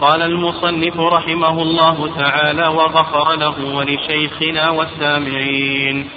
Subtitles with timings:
[0.00, 6.08] قال المصنف رحمه الله تعالى وغفر له ولشيخنا والسامعين.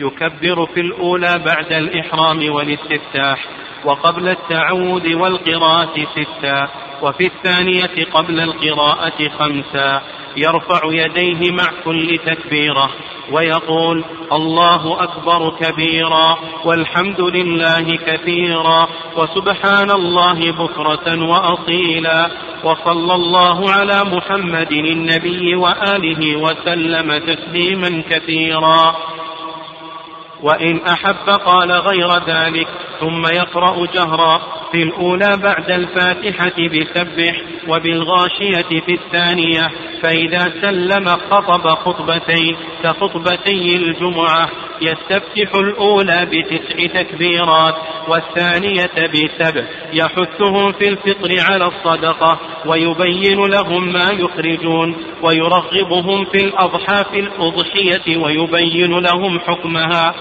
[0.00, 3.46] يكبر في الأولى بعد الإحرام والاستفتاح
[3.84, 6.68] وقبل التعود والقراءة ستا
[7.02, 10.02] وفي الثانية قبل القراءة خمسا
[10.36, 12.90] يرفع يديه مع كل تكبيرة
[13.32, 22.30] ويقول الله أكبر كبيرا والحمد لله كثيرا وسبحان الله بكرة وأصيلا
[22.64, 28.96] وصلى الله على محمد النبي وآله وسلم تسليما كثيرا
[30.42, 32.68] وإن أحب قال غير ذلك
[33.00, 34.40] ثم يقرأ جهرا
[34.74, 39.70] في الأولى بعد الفاتحة بسبح وبالغاشية في الثانية
[40.02, 44.50] فإذا سلم خطب خطبتين كخطبتي الجمعة
[44.82, 47.74] يستفتح الأولى بتسع تكبيرات
[48.08, 57.20] والثانية بسبع يحثهم في الفطر على الصدقة ويبين لهم ما يخرجون ويرغبهم في الأضحى في
[57.20, 60.14] الأضحية ويبين لهم حكمها.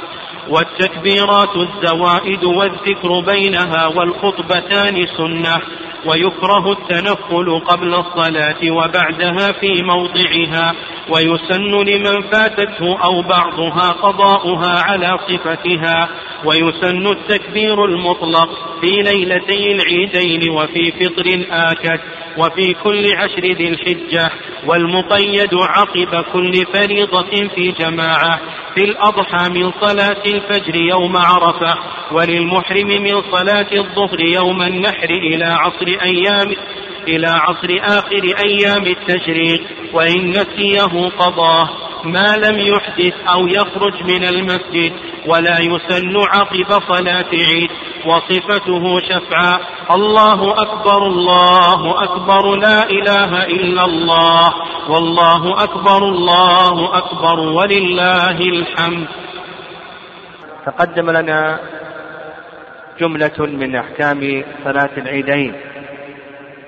[0.50, 5.62] والتكبيرات الزوائد والذكر بينها والخطبتان سنة
[6.06, 10.76] ويكره التنفل قبل الصلاة وبعدها في موضعها
[11.10, 16.10] ويسن لمن فاتته أو بعضها قضاؤها على صفتها
[16.46, 18.50] ويسن التكبير المطلق
[18.82, 22.00] في ليلتي العيدين وفي فطر آكد.
[22.38, 24.30] وفي كل عشر ذي الحجة
[24.68, 28.40] والمقيد عقب كل فريضة في جماعة.
[28.76, 31.76] في الأضحى من صلاة الفجر يوم عرفة
[32.12, 36.56] وللمحرم من صلاة الظهر يوم النحر إلى عصر أيام
[37.08, 39.62] إلى عصر آخر أيام التشريق.
[39.94, 41.70] وإن نسيه قضاه
[42.04, 44.94] ما لم يحدث أو يخرج من المسجد
[45.26, 47.70] ولا يسن عقب صلاة عيد.
[48.06, 49.60] وصفته شفعا.
[49.92, 54.54] الله أكبر الله أكبر لا إله إلا الله.
[54.90, 59.08] والله أكبر الله أكبر ولله الحمد.
[60.66, 61.60] تقدم لنا
[63.00, 65.56] جملة من أحكام صلاة العيدين.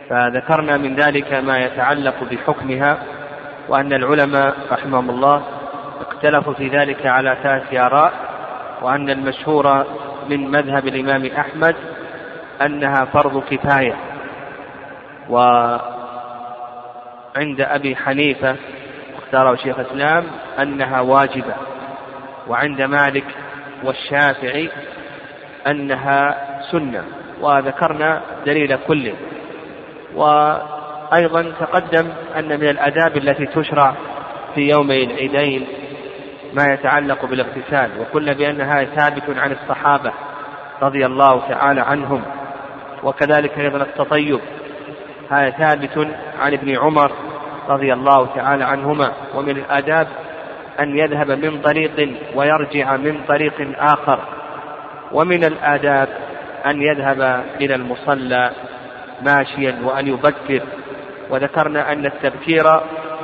[0.09, 2.97] فذكرنا من ذلك ما يتعلق بحكمها
[3.69, 5.43] وأن العلماء رحمهم الله
[6.01, 8.13] اختلفوا في ذلك على ثلاث آراء
[8.81, 9.85] وأن المشهور
[10.29, 11.75] من مذهب الإمام أحمد
[12.61, 13.95] أنها فرض كفاية.
[15.29, 15.81] وعند
[17.61, 18.55] أبي حنيفة
[19.17, 20.23] اختاره شيخ الإسلام
[20.59, 21.55] أنها واجبة.
[22.47, 23.25] وعند مالك
[23.83, 24.69] والشافعي
[25.67, 26.37] أنها
[26.71, 27.03] سنة.
[27.41, 29.13] وذكرنا دليل كل
[30.15, 33.95] وأيضا تقدم أن من الآداب التي تشرع
[34.55, 35.67] في يومي العيدين
[36.55, 40.11] ما يتعلق بالاغتسال وقلنا بأن هذا ثابت عن الصحابة
[40.81, 42.21] رضي الله تعالى عنهم
[43.03, 44.39] وكذلك أيضا التطيب
[45.31, 46.07] هذا ثابت
[46.39, 47.11] عن ابن عمر
[47.69, 50.07] رضي الله تعالى عنهما ومن الآداب
[50.79, 54.19] أن يذهب من طريق ويرجع من طريق آخر
[55.11, 56.09] ومن الآداب
[56.65, 58.51] أن يذهب إلى المصلى
[59.21, 60.61] ماشيا وأن يبكر
[61.29, 62.63] وذكرنا أن التبكير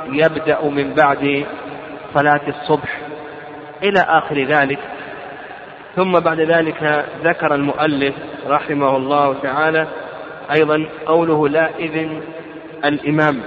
[0.06, 1.46] يبدأ من بعد
[2.14, 3.11] صلاة الصبح
[3.82, 4.78] إلى آخر ذلك.
[5.96, 8.14] ثم بعد ذلك ذكر المؤلف
[8.46, 9.86] رحمه الله تعالى
[10.52, 12.20] أيضا قوله لا إذن
[12.84, 13.42] الإمام.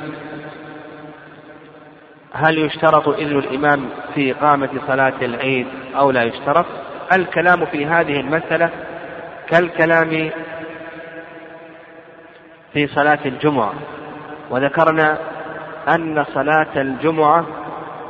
[2.33, 6.65] هل يشترط إذن الإمام في إقامة صلاة العيد أو لا يشترط؟
[7.13, 8.69] الكلام في هذه المسألة
[9.49, 10.29] كالكلام
[12.73, 13.73] في صلاة الجمعة.
[14.49, 15.17] وذكرنا
[15.87, 17.45] أن صلاة الجمعة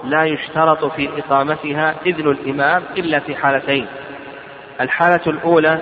[0.05, 3.87] لا يشترط في إقامتها إذن الإمام إلا في حالتين.
[4.81, 5.79] الحالة الأولى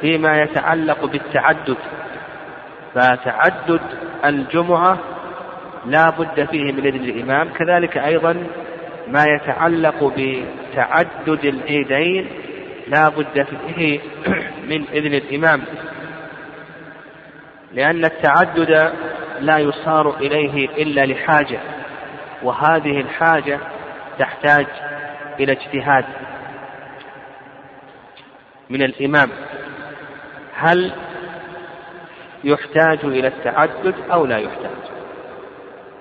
[0.00, 1.76] فيما يتعلق بالتعدد
[2.94, 3.80] فتعدد
[4.24, 4.98] الجمعة
[5.86, 7.48] لا بد فيه من إذن الإمام.
[7.48, 8.46] كذلك أيضا
[9.08, 12.28] ما يتعلق بتعدد العيدين
[12.88, 14.00] لا بد فيه
[14.70, 15.62] من إذن الإمام
[17.74, 18.92] لأن التعدد
[19.40, 21.60] لا يصار إليه إلا لحاجة.
[22.42, 23.58] وهذه الحاجة
[24.18, 24.66] تحتاج
[25.40, 26.04] إلى اجتهاد
[28.70, 29.30] من الإمام.
[30.54, 30.92] هل
[32.44, 34.78] يحتاج إلى التعدد أو لا يحتاج؟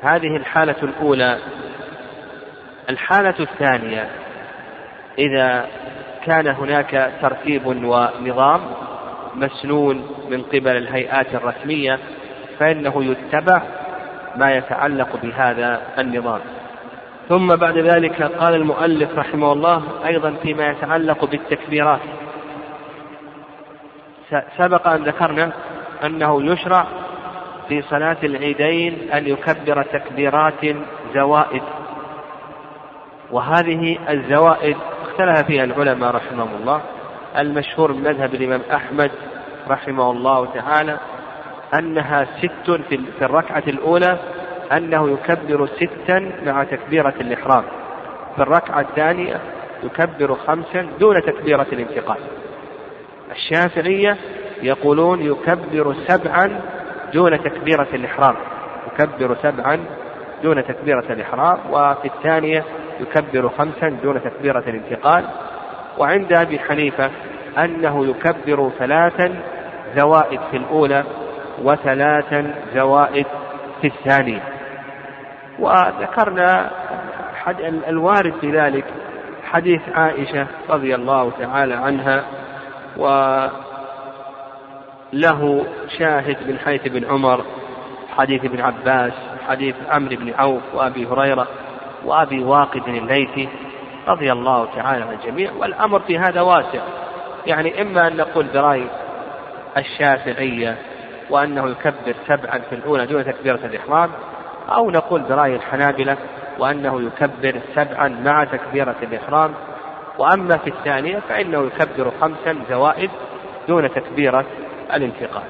[0.02, 1.40] هذه الحالة الأولى.
[2.90, 4.10] الحالة الثانية
[5.18, 5.68] إذا
[6.26, 8.62] كان هناك ترتيب ونظام
[9.36, 12.00] مسنون من قبل الهيئات الرسمية
[12.60, 13.62] فإنه يتبع
[14.38, 16.40] ما يتعلق بهذا النظام.
[17.30, 22.00] ثم بعد ذلك قال المؤلف رحمه الله أيضا فيما يتعلق بالتكبيرات.
[24.58, 25.52] سبق أن ذكرنا
[26.06, 26.88] أنه يشرع
[27.70, 30.76] في صلاة العيدين أن يكبر تكبيرات
[31.14, 31.64] زوائد.
[33.32, 36.82] وهذه الزوائد اختلف فيها العلماء رحمهم الله.
[37.38, 39.12] المشهور من مذهب الإمام أحمد
[39.68, 40.98] رحمه الله تعالى
[41.74, 44.20] أنها ست في الركعة الأولى
[44.72, 47.64] أنه يكبر ستا مع تكبيرة الإحرام.
[48.36, 49.40] في الركعة الثانية
[49.84, 52.18] يكبر خمسا دون تكبيرة الانتقال.
[53.32, 54.18] الشافعية
[54.62, 56.62] يقولون يكبر سبعا
[57.14, 58.36] دون تكبيرة الإحرام.
[58.88, 59.80] يكبر سبعا
[60.44, 62.64] دون تكبيرة الإحرام وفي الثانية
[63.00, 65.26] يكبر خمسا دون تكبيرة الانتقال.
[65.98, 67.12] وعند أبي حنيفة
[67.58, 69.36] أنه يكبر ثلاثا
[69.96, 71.04] زوائد في الأولى
[71.64, 73.26] وثلاثا زوائد
[73.82, 74.44] في الثانية
[75.60, 76.72] وذكرنا
[77.88, 78.86] الوارد في ذلك
[79.44, 82.24] حديث عائشة رضي الله تعالى عنها
[82.98, 83.58] وله
[85.98, 87.46] شاهد من حيث ابن عمر
[88.18, 89.14] حديث ابن عباس
[89.48, 91.48] حديث عمرو بن عوف وأبي هريرة
[92.06, 93.50] وأبي واقد الليثي
[94.08, 95.52] رضي الله تعالى عن الجميع.
[95.52, 96.82] والأمر في هذا واسع
[97.46, 98.84] يعني إما أن نقول برأي
[99.78, 100.78] الشافعية
[101.30, 104.10] وأنه يكبر سبعا في الأولى دون تكبيرة الإحرام
[104.70, 106.18] أو نقول برأي الحنابلة
[106.60, 109.54] وأنه يكبر سبعا مع تكبيرة الإحرام.
[110.18, 113.10] وأما في الثانية فإنه يكبر خمسا زوائد
[113.68, 114.46] دون تكبيرة
[114.94, 115.44] الانتقال.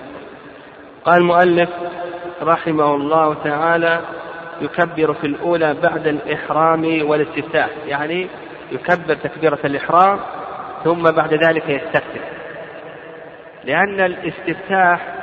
[1.06, 1.70] قال المؤلف
[2.42, 4.02] رحمه الله تعالى
[4.62, 8.28] يكبر في الأولى بعد الإحرام والاستفتاح يعني
[8.72, 10.20] يكبر تكبيرة الإحرام
[10.84, 12.32] ثم بعد ذلك يستفتح
[13.64, 15.17] لأن الاستفتاح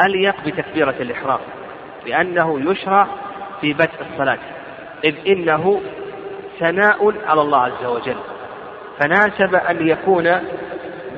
[0.00, 1.40] أليق بتكبيرة الإحرام
[2.06, 3.06] لأنه يشرع
[3.60, 4.38] في بدء الصلاة
[5.04, 5.80] إذ إنه
[6.60, 8.16] ثناء على الله عز وجل.
[8.98, 10.40] فناسب أن يكون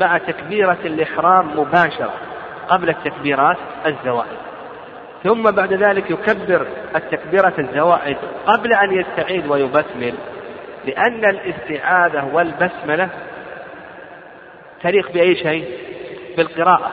[0.00, 2.12] مع تكبيرة الإحرام مباشرة
[2.68, 3.56] قبل التكبيرات
[3.86, 4.38] الزوائد.
[5.24, 6.66] ثم بعد ذلك يكبر
[6.96, 8.16] التكبيرة الزوائد
[8.46, 10.14] قبل أن يستعيد ويبسمل
[10.84, 13.08] لأن الاستعاذة والبسملة
[14.82, 15.68] تليق بأي شيء؟
[16.36, 16.92] بالقراءة.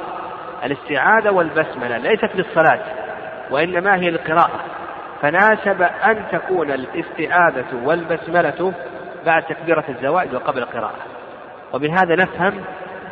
[0.64, 2.80] الاستعاذة والبسملة ليست للصلاة
[3.52, 4.60] وإنما هي القراءة.
[5.22, 8.74] فناسب أن تكون الاستعاذة والبسملة
[9.26, 11.00] بعد تكبيرة الزوائد وقبل القراءة.
[11.74, 12.64] وبهذا نفهم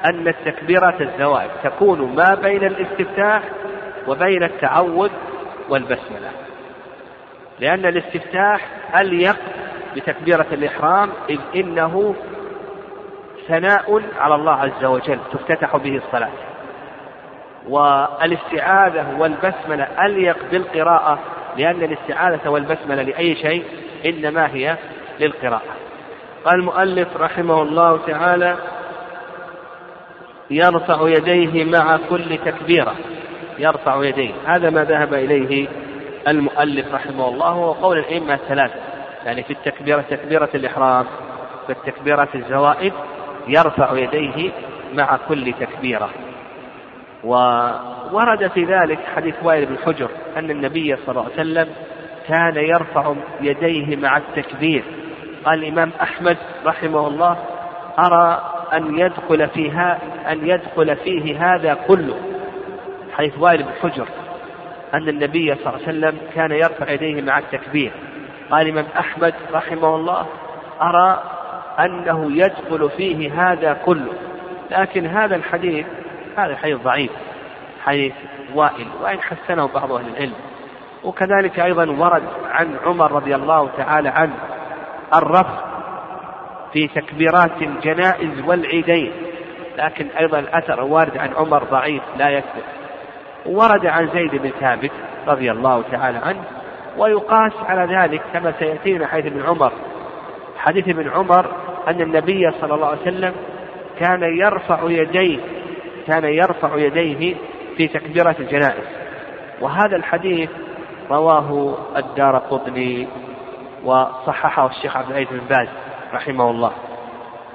[0.05, 3.41] أن التكبيرات الزوائد تكون ما بين الاستفتاح
[4.07, 5.11] وبين التعوذ
[5.69, 6.31] والبسملة.
[7.59, 8.61] لأن الاستفتاح
[8.95, 9.37] أليق
[9.95, 12.15] بتكبيرة الإحرام إذ إنه
[13.47, 16.48] ثناء على الله عز وجل تفتتح به الصلاة.
[17.69, 21.19] والاستعاذة والبسملة أليق بالقراءة
[21.57, 23.63] لأن الاستعاذة والبسملة لأي شيء
[24.05, 24.77] إنما هي
[25.19, 25.61] للقراءة.
[26.45, 28.55] قال المؤلف رحمه الله تعالى
[30.49, 32.95] يرفع يديه مع كل تكبيرة.
[33.57, 34.31] يرفع يديه.
[34.45, 35.67] هذا ما ذهب إليه
[36.27, 38.79] المؤلف رحمه الله هو قول الأئمة الثلاثة.
[39.25, 41.05] يعني في التكبيرة تكبيرة الإحرام
[41.67, 42.93] في التكبيرة الزوائد
[43.47, 44.51] يرفع يديه
[44.93, 46.09] مع كل تكبيرة.
[47.23, 51.67] وورد في ذلك حديث وائل بن حجر أن النبي صلى الله عليه وسلم
[52.27, 54.83] كان يرفع يديه مع التكبير.
[55.45, 57.37] قال الإمام أحمد رحمه الله
[57.99, 59.99] أرى أن يدخل فيها
[60.31, 62.15] أن يدخل فيه هذا كله.
[63.17, 64.07] حيث وائل بن حجر
[64.93, 67.91] أن النبي صلى الله عليه وسلم كان يرفع يديه مع التكبير.
[68.51, 70.25] قال الإمام أحمد رحمه الله
[70.81, 71.23] أرى
[71.79, 74.13] أنه يدخل فيه هذا كله.
[74.71, 75.85] لكن هذا الحديث
[76.37, 77.11] هذا حديث ضعيف
[77.85, 78.13] حديث
[78.55, 80.33] وائل وإن حسنه بعض أهل العلم.
[81.03, 84.33] وكذلك أيضا ورد عن عمر رضي الله تعالى عنه
[85.15, 85.69] الرفع
[86.73, 89.11] في تكبيرات الجنائز والعيدين
[89.77, 92.61] لكن أيضا الأثر وارد عن عمر ضعيف لا يكفر
[93.45, 94.91] ورد عن زيد بن ثابت
[95.27, 96.43] رضي الله تعالى عنه
[96.97, 99.71] ويقاس على ذلك كما سيأتينا حديث ابن عمر.
[100.57, 101.45] حديث ابن عمر
[101.87, 103.33] أن النبي صلى الله عليه وسلم
[103.99, 105.39] كان يرفع يديه
[106.09, 107.35] كان يرفع يديه
[107.77, 108.87] في تكبيرة الجنائز.
[109.61, 110.49] وهذا الحديث
[111.11, 113.07] رواه الدار قطني
[113.83, 115.67] وصححه الشيخ عبد العزيز بن باز
[116.13, 116.71] رحمه الله.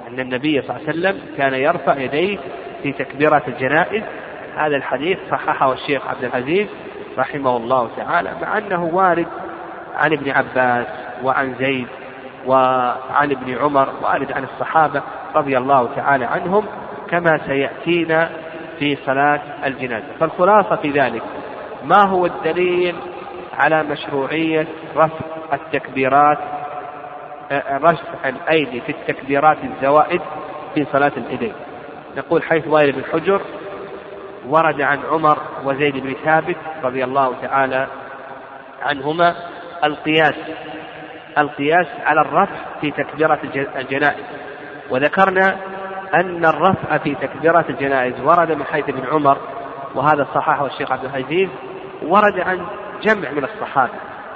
[0.07, 2.37] أن النبي صلى الله عليه وسلم كان يرفع يديه
[2.83, 4.03] في تكبيرات الجنائز.
[4.55, 6.67] هذا الحديث صححه الشيخ عبد العزيز
[7.17, 9.27] رحمه الله تعالى مع أنه وارد
[9.95, 10.87] عن ابن عباس
[11.23, 11.87] وعن زيد
[12.45, 15.01] وعن ابن عمر وارد عن الصحابة
[15.35, 16.65] رضي الله تعالى عنهم
[17.09, 18.29] كما سيأتينا
[18.79, 20.07] في صلاة الجنازة.
[20.19, 21.23] فالخلاصة في ذلك
[21.83, 22.95] ما هو الدليل
[23.53, 26.37] على مشروعية رفع التكبيرات
[27.51, 30.21] آه، رفع الأيدي في التكبيرات الزوائد
[30.75, 31.53] في صلاة العيدين
[32.17, 33.41] نقول حيث وائل بن حجر
[34.47, 37.87] ورد عن عمر وزيد بن ثابت رضي الله تعالى
[38.81, 39.35] عنهما
[39.83, 40.35] القياس
[41.37, 43.39] القياس على الرفع في تكبيرة
[43.75, 44.25] الجنائز.
[44.89, 45.57] وذكرنا
[46.13, 49.37] أن الرفع في تكبيرات الجنائز ورد من حيث ابن عمر
[49.95, 51.49] وهذا صححه الشيخ عبد العزيز
[52.03, 52.65] ورد عن
[53.03, 53.93] جمع من الصحابة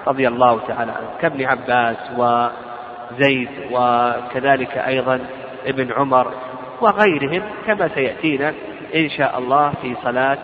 [0.08, 5.20] رضي الله تعالى عنه كابن عباس وزيد وكذلك أيضا
[5.66, 6.34] ابن عمر
[6.82, 8.54] وغيرهم كما سيأتينا
[8.96, 10.38] إن شاء الله في صلاة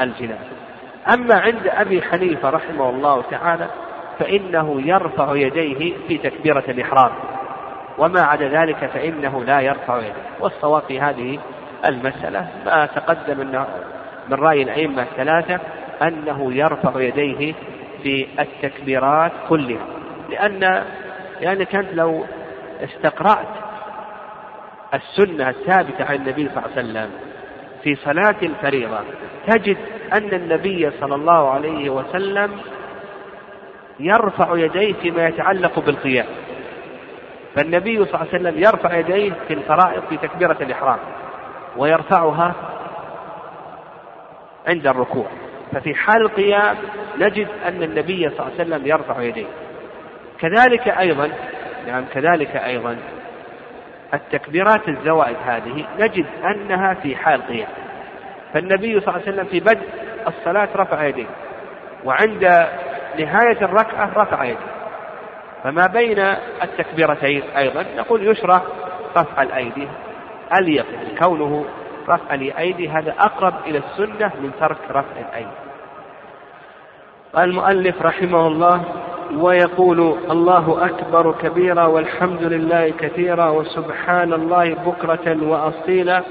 [0.00, 0.50] الجنازة.
[1.14, 3.66] أما عند أبي حنيفة رحمه الله تعالى
[4.18, 7.10] فإنه يرفع يديه في تكبيرة الإحرام.
[7.98, 11.38] وما عدا ذلك فإنه لا يرفع يديه والصواب في هذه
[11.88, 13.38] المسألة ما تقدم
[14.28, 15.60] من رأي الأئمة الثلاثة
[16.02, 17.54] أنه يرفع يديه
[18.02, 19.86] في التكبيرات كلها.
[20.30, 20.84] لأن
[21.40, 22.24] لأنك أنت لو
[22.80, 23.48] استقرأت
[24.94, 27.10] السنة الثابتة عن النبي صلى الله عليه وسلم
[27.82, 28.98] في صلاة الفريضة
[29.46, 29.76] تجد
[30.12, 32.50] أن النبي صلى الله عليه وسلم
[34.00, 36.26] يرفع يديه فيما يتعلق بالقيام.
[37.56, 40.98] فالنبي صلى الله عليه وسلم يرفع يديه في الفرائض في تكبيرة الإحرام
[41.76, 42.54] ويرفعها
[44.68, 45.26] عند الركوع.
[45.72, 46.76] ففي حال القيام
[47.18, 49.46] نجد أن النبي صلى الله عليه وسلم يرفع يديه.
[50.40, 51.30] كذلك أيضا
[51.86, 52.96] نعم كذلك أيضا
[54.14, 57.68] التكبيرات الزوائد هذه نجد أنها في حال قيام
[58.54, 59.86] فالنبي صلى الله عليه وسلم في بدء
[60.28, 61.26] الصلاة رفع يديه
[62.04, 62.44] وعند
[63.18, 64.79] نهاية الركعة رفع يديه.
[65.64, 66.18] فما بين
[66.62, 68.62] التكبيرتين أيضا نقول يشرع
[69.16, 69.88] رفع الأيدي
[70.60, 70.86] أليق
[71.18, 71.64] كونه
[72.08, 75.50] رفع الأيدي؟ هذا أقرب إلى السنة من ترك رفع الأيدي.
[77.34, 78.84] قال المؤلف رحمه الله
[79.34, 86.22] ويقول الله أكبر كبيرا والحمد لله كثيرا وسبحان الله بكرة وأصيلا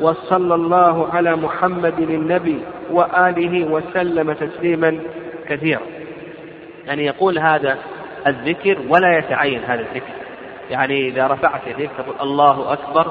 [0.00, 2.60] وصلى الله على محمد النبي
[2.90, 4.98] وآله وسلم تسليما
[5.48, 5.82] كثيرا.
[6.86, 7.78] يعني يقول هذا
[8.26, 10.12] الذكر ولا يتعين هذا الذكر.
[10.70, 13.10] يعني إذا رفعت يديك تقول الله أكبر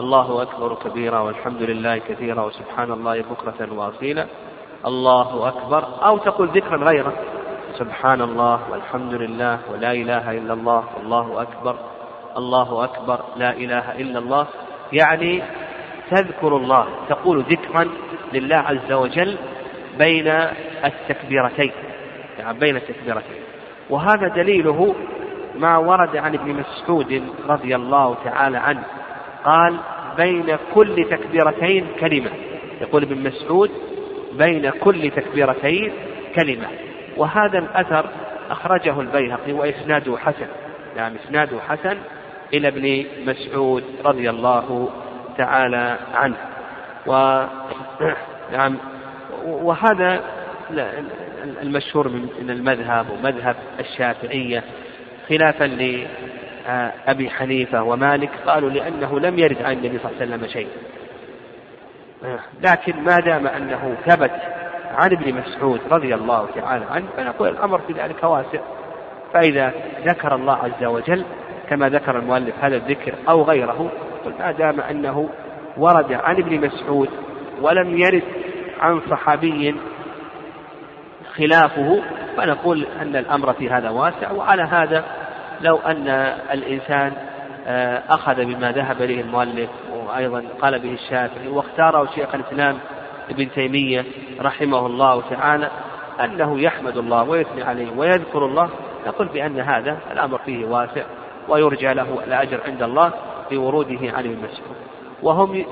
[0.00, 4.26] الله أكبر كبيرا والحمد لله كثيرا وسبحان الله بكرة وأصيلا.
[4.86, 5.84] الله أكبر.
[6.06, 7.12] أو تقول ذكرا غيره.
[7.78, 11.76] سبحان الله والحمد لله ولا إله إلا الله والله أكبر
[12.36, 14.46] الله أكبر لا إله إلا الله.
[14.92, 15.42] يعني
[16.10, 17.88] تذكر الله تقول ذكرا
[18.32, 19.38] لله عز وجل
[19.98, 20.28] بين
[20.84, 21.72] التكبيرتين.
[22.38, 23.45] يعني بين التكبيرتين.
[23.90, 24.94] وهذا دليله
[25.58, 28.82] ما ورد عن ابن مسعود رضي الله تعالى عنه.
[29.44, 29.76] قال
[30.16, 32.30] بين كل تكبيرتين كلمة.
[32.80, 33.70] يقول ابن مسعود
[34.32, 35.92] بين كل تكبيرتين
[36.34, 36.66] كلمة.
[37.16, 38.06] وهذا الأثر
[38.50, 40.46] أخرجه البيهقي وإسناده حسن.
[40.96, 41.96] نعم إسناده حسن
[42.54, 44.88] إلى ابن مسعود رضي الله
[45.38, 46.36] تعالى عنه.
[47.06, 47.44] و
[48.52, 48.76] نعم
[49.44, 50.20] وهذا
[51.62, 52.08] المشهور
[52.42, 54.64] من المذهب ومذهب الشافعية
[55.28, 60.68] خلافا لأبي حنيفة ومالك قالوا لأنه لم يرد عن النبي صلى الله عليه وسلم شيء.
[62.62, 64.32] لكن ما دام أنه ثبت
[64.94, 68.60] عن ابن مسعود رضي الله تعالى عنه فنقول الأمر في ذلك واسع.
[69.34, 69.72] فإذا
[70.06, 71.24] ذكر الله عز وجل
[71.68, 73.90] كما ذكر المؤلف هذا الذكر أو غيره
[74.38, 75.28] ما دام أنه
[75.76, 77.08] ورد عن ابن مسعود
[77.60, 78.22] ولم يرد
[78.80, 79.74] عن صحابي
[81.38, 82.02] خلافه
[82.36, 85.04] فنقول أن الأمر في هذا واسع وعلى هذا
[85.60, 86.08] لو أن
[86.52, 87.12] الإنسان
[87.68, 92.78] آه، أخذ بما ذهب إليه المؤلف وأيضا قال به الشافعي واختاره شيخ الإسلام
[93.30, 94.04] ابن تيمية
[94.40, 95.70] رحمه الله تعالى
[96.24, 98.70] أنه يحمد الله ويثني عليه ويذكر الله
[99.06, 101.02] نقول بأن هذا الأمر فيه واسع
[101.48, 103.12] ويرجى له الأجر عند الله
[103.50, 104.76] بوروده ابن مسعود.
[105.22, 105.64] وهم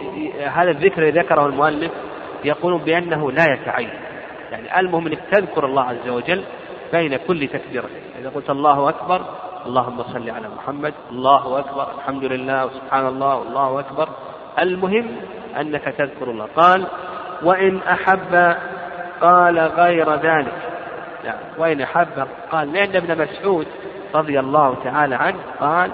[0.46, 1.92] هذا الذكر الذي ذكره المؤلف
[2.44, 3.90] يقولون بأنه لا يتعين.
[4.54, 6.44] يعني المهم أنك تذكر الله عز وجل
[6.92, 7.88] بين كل تكبيرة.
[8.20, 9.20] إذا قلت الله أكبر
[9.66, 14.08] اللهم صل على محمد الله أكبر الحمد لله وسبحان الله والله أكبر.
[14.58, 15.06] المهم
[15.60, 16.48] أنك تذكر الله.
[16.56, 16.86] قال
[17.42, 18.56] وإن أحب
[19.20, 20.54] قال غير ذلك.
[21.24, 22.72] لا وإن أحب قال.
[22.72, 23.66] لأن ابن مسعود
[24.14, 25.90] رضي الله تعالى عنه قال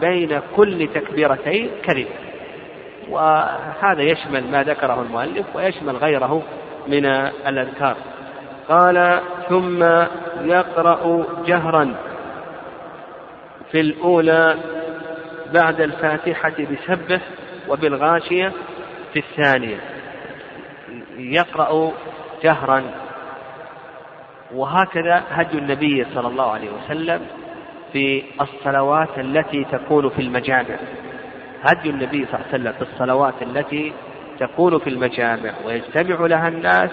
[0.00, 2.08] بين كل تكبيرتين كلمة
[3.08, 6.42] وهذا يشمل ما ذكره المؤلف ويشمل غيره
[6.86, 7.06] من
[7.46, 7.96] الأذكار.
[8.68, 9.82] قال ثم
[10.44, 11.94] يقرأ جهرا
[13.70, 14.56] في الأولى
[15.54, 17.20] بعد الفاتحة بسبه
[17.68, 18.52] وبالغاشية
[19.12, 19.76] في الثانية.
[21.16, 21.92] يقرأ
[22.42, 22.82] جهرا.
[24.54, 27.20] وهكذا هدي النبي صلى الله عليه وسلم
[27.92, 30.76] في الصلوات التي تكون في المجامع.
[31.62, 33.92] هدي النبي صلى الله عليه وسلم في الصلوات التي
[34.38, 36.90] تكون في المجامع ويجتمع لها الناس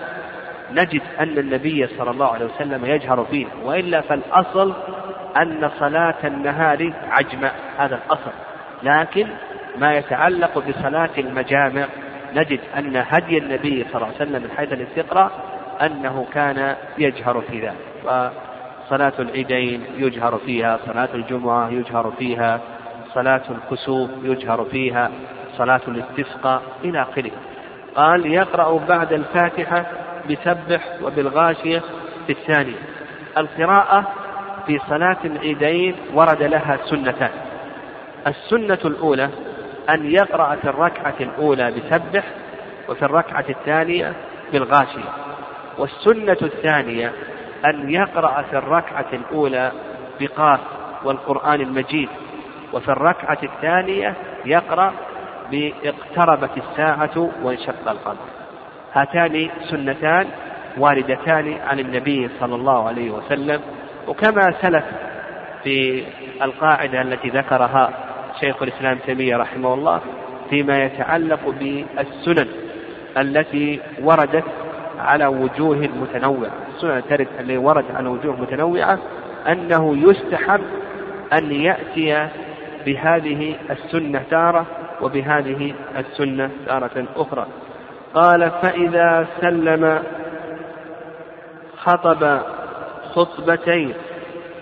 [0.72, 4.74] نجد أن النبي صلى الله عليه وسلم يجهر فيها وإلا فالأصل
[5.38, 8.32] أن صلاة النهار عجمة هذا الأصل.
[8.84, 9.28] لكن
[9.78, 11.86] ما يتعلق بصلاة المجامع
[12.36, 15.32] نجد أن هدي النبي صلى الله عليه وسلم من حيث الاستقراء
[15.82, 17.76] أنه كان يجهر في ذلك.
[18.06, 22.60] وصلاة العيدين يجهر فيها صلاة الجمعة يجهر فيها
[23.14, 25.12] صلاة الكسوف يجهر فيها
[25.60, 27.32] صلاة الاستسقاء إلى آخره.
[27.96, 29.86] قال يقرأ بعد الفاتحة
[30.30, 31.80] بسبح وبالغاشية
[32.28, 32.78] في الثانية.
[33.38, 34.04] القراءة
[34.68, 37.30] في صلاة العيدين ورد لها سنتان.
[38.28, 39.30] السنة الأولى
[39.90, 42.24] أن يقرأ في الركعة الأولى بسبح
[42.90, 44.14] وفي الركعة الثانية
[44.52, 45.10] بالغاشية.
[45.78, 47.12] والسنة الثانية
[47.66, 49.72] أن يقرأ في الركعة الأولى
[50.20, 50.60] بقاف
[51.04, 52.10] والقرآن المجيد.
[52.74, 54.94] وفي الركعة الثانية يقرأ
[55.52, 58.26] باقتربت الساعة وانشق القمر
[58.94, 60.28] هاتان سنتان
[60.78, 63.62] واردتان عن النبي صلى الله عليه وسلم.
[64.08, 64.84] وكما سلف
[65.64, 66.04] في
[66.42, 67.90] القاعدة التي ذكرها
[68.40, 70.02] شيخ الإسلام تيمية رحمه الله
[70.50, 72.48] فيما يتعلق بالسنن
[73.18, 74.44] التي وردت
[75.00, 76.52] على وجوه متنوعة.
[76.76, 79.00] السنن التي وردت على وجوه متنوعة
[79.48, 80.62] أنه يستحب
[81.34, 82.28] أن يأتي
[82.86, 84.66] بهذه السنة تارة
[85.02, 87.46] وبهذه السنة تارة أخرى.
[88.14, 90.04] قال فإذا سلم
[91.78, 92.42] خطب
[93.16, 93.94] خطبتين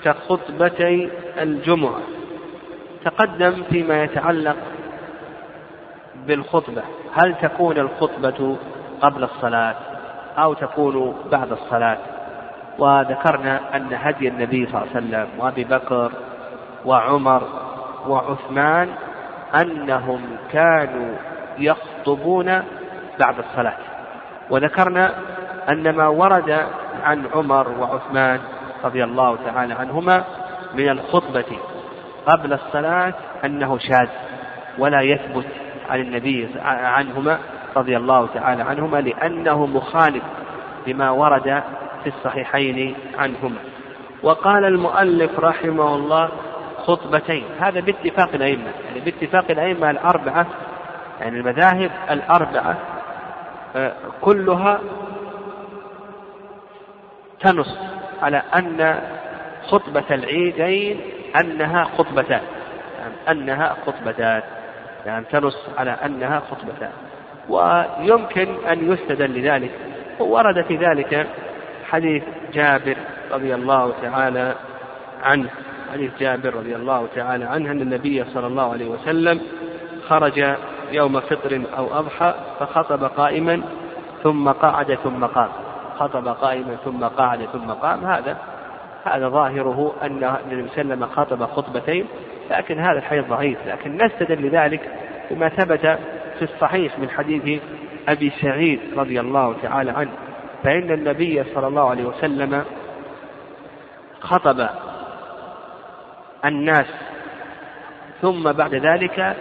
[0.04, 1.10] كخطبتي
[1.42, 2.00] الجمعة
[3.06, 4.56] تقدم فيما يتعلق
[6.28, 6.82] بالخطبة.
[7.14, 8.58] هل تكون الخطبة
[9.02, 9.76] قبل الصلاة
[10.38, 11.98] أو تكون بعد الصلاة؟
[12.80, 16.12] وذكرنا أن هدي النبي صلى الله عليه وسلم وأبي بكر
[16.86, 17.44] وعمر
[18.08, 18.90] وعثمان
[19.56, 21.16] أنهم كانوا
[21.58, 22.46] يخطبون
[23.20, 23.78] بعد الصلاة.
[24.50, 25.14] وذكرنا
[25.70, 26.66] أن ما ورد
[27.04, 28.40] عن عمر وعثمان
[28.84, 30.24] رضي الله تعالى عنهما
[30.74, 31.58] من الخطبة
[32.26, 33.14] قبل الصلاة
[33.46, 34.10] أنه شاذ
[34.78, 35.46] ولا يثبت
[35.90, 37.40] عن النبي عنهما
[37.78, 40.24] رضي الله تعالى عنهما لأنه مخالف
[40.88, 41.64] لما ورد
[42.04, 43.58] في الصحيحين عنهما.
[44.24, 46.30] وقال المؤلف رحمه الله
[46.88, 47.46] خطبتين.
[47.60, 48.72] هذا باتفاق الأئمة.
[48.88, 50.48] يعني باتفاق الأئمة الأربعة
[51.20, 52.78] يعني المذاهب الأربعة
[53.76, 54.80] آه، كلها
[57.40, 57.78] تنص
[58.22, 59.00] على أن
[59.68, 61.02] خطبة العيدين
[61.40, 62.42] أنها خطبتان.
[63.00, 64.42] يعني أنها خطبتان.
[65.06, 66.92] يعني تنص على أنها خطبتان.
[67.50, 69.72] ويمكن أن يستدل لذلك.
[70.20, 71.28] ورد في ذلك
[71.90, 72.24] حديث
[72.54, 72.98] جابر
[73.32, 74.56] رضي الله تعالى
[75.24, 75.50] عنه.
[75.94, 79.42] حديث جابر رضي الله تعالى عنه أن النبي صلى الله عليه وسلم
[80.08, 80.56] خرج
[80.92, 83.62] يوم فطر أو أضحى فخطب قائما
[84.24, 85.50] ثم قعد ثم قام.
[86.00, 88.06] خطب قائما ثم قعد ثم قام.
[88.06, 88.38] هذا
[89.04, 92.06] هذا ظاهره أن النبي صلى الله عليه وسلم خطب خطبتين
[92.52, 93.58] لكن هذا الحديث ضعيف.
[93.68, 94.82] لكن نستدل لذلك
[95.32, 96.00] بما ثبت
[96.40, 97.62] في الصحيح من حديث
[98.08, 100.12] أبي سعيد رضي الله تعالى عنه.
[100.64, 102.64] فإن النبي صلى الله عليه وسلم
[104.22, 104.68] خطب
[106.48, 106.86] الناس.
[108.22, 109.36] ثم بعد ذلك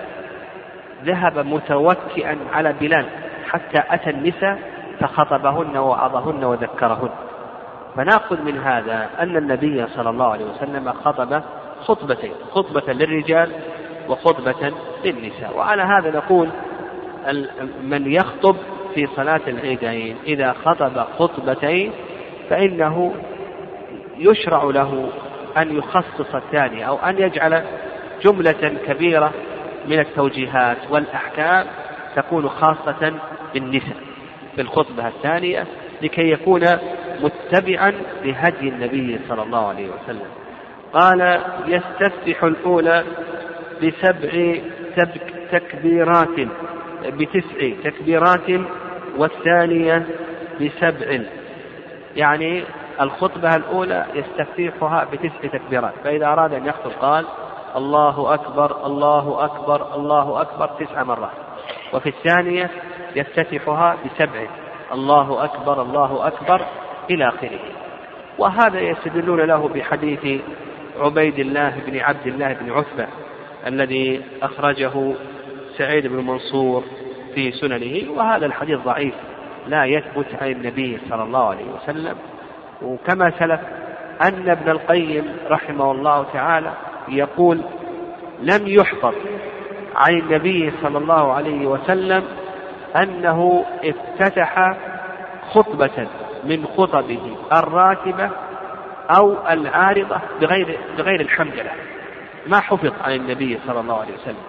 [1.05, 3.07] ذهب متوكئا على بلال
[3.49, 4.59] حتى أتى النساء
[5.01, 7.11] فخطبهن ووعظهن وذكرهن.
[7.97, 11.43] فنأخذ من هذا أن النبي صلى الله عليه وسلم خطب
[11.81, 13.53] خطبتين خطبة للرجال
[14.09, 14.73] وخطبة
[15.05, 15.57] للنساء.
[15.57, 16.49] وعلى هذا نقول
[17.83, 18.57] من يخطب
[18.95, 21.93] في صلاة العيدين إذا خطب خطبتين
[22.51, 23.15] فإنه
[24.19, 25.09] يشرع له
[25.57, 27.65] أن يخصص الثانية أو أن يجعل
[28.23, 29.33] جملة كبيرة
[29.87, 31.67] من التوجيهات والأحكام
[32.17, 33.13] تكون خاصة
[33.55, 33.97] بالنساء
[34.55, 35.67] في الخطبة الثانية
[36.03, 36.65] لكي يكون
[37.23, 37.93] متبعا
[38.25, 40.27] لهدي النبي صلى الله عليه وسلم.
[40.93, 43.05] قال يستفتح الأولى
[43.83, 44.55] بسبع
[45.53, 46.49] تكبيرات
[47.07, 48.61] بتسع تكبيرات
[49.17, 50.07] والثانية
[50.61, 51.21] بسبع.
[52.17, 52.65] يعني
[53.01, 55.95] الخطبة الأولى يستفتحها بتسع تكبيرات.
[56.05, 57.27] فإذا أراد أن يخطب قال
[57.77, 61.31] الله أكبر الله أكبر الله أكبر تسع مرات.
[61.93, 62.71] وفي الثانية
[63.17, 64.47] يفتتحها بسبع.
[64.93, 66.61] الله أكبر الله أكبر
[67.11, 67.61] إلى آخره.
[68.39, 70.43] وهذا يستدلون له بحديث
[71.01, 73.07] عبيد الله بن عبد الله بن عتبة
[73.67, 75.13] الذي أخرجه
[75.79, 76.85] سعيد بن منصور
[77.35, 78.11] في سننه.
[78.11, 79.15] وهذا الحديث ضعيف
[79.67, 82.17] لا يثبت عن النبي صلى الله عليه وسلم
[82.83, 83.61] وكما سلف
[84.23, 86.73] أن ابن القيم رحمه الله تعالى
[87.09, 87.61] يقول
[88.41, 89.15] لم يحفظ
[89.97, 92.25] عن النبي صلى الله عليه وسلم
[92.97, 94.77] أنه افتتح
[95.53, 96.07] خطبة
[96.45, 98.31] من خطبه الراتبة
[99.11, 101.71] أو العارضة بغير بغير الحمدلة
[102.47, 104.43] ما حفظ عن النبي صلى الله عليه وسلم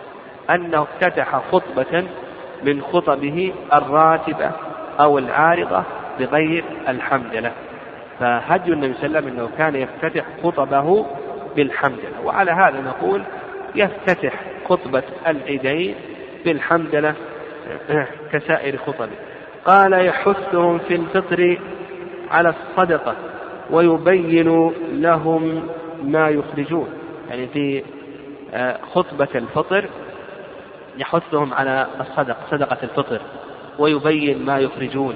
[0.50, 2.04] أنه افتتح خطبة
[2.63, 4.52] من خطبه الراتبة
[5.00, 5.84] أو العارضة
[6.20, 7.52] بغير الحمدلة
[8.19, 11.06] فهدي النبي صلى الله عليه وسلم أنه كان يفتتح خطبه
[11.56, 12.21] بالحمدلة.
[12.23, 13.23] وعلى هذا نقول
[13.75, 14.34] يفتتح
[14.69, 15.95] خطبة العيدين
[16.45, 17.15] بالحمدلة
[18.32, 19.10] كسائر خطبه.
[19.65, 21.60] قال يحثهم في الفطر
[22.32, 23.15] على الصدقة
[23.69, 25.67] ويبين لهم
[26.03, 26.88] ما يخرجون.
[27.30, 27.84] يعني في
[28.53, 29.86] آه، خطبة الفطر
[30.97, 33.21] يحثهم على الصدق صدقة الفطر
[33.80, 35.15] ويبين ما يخرجون.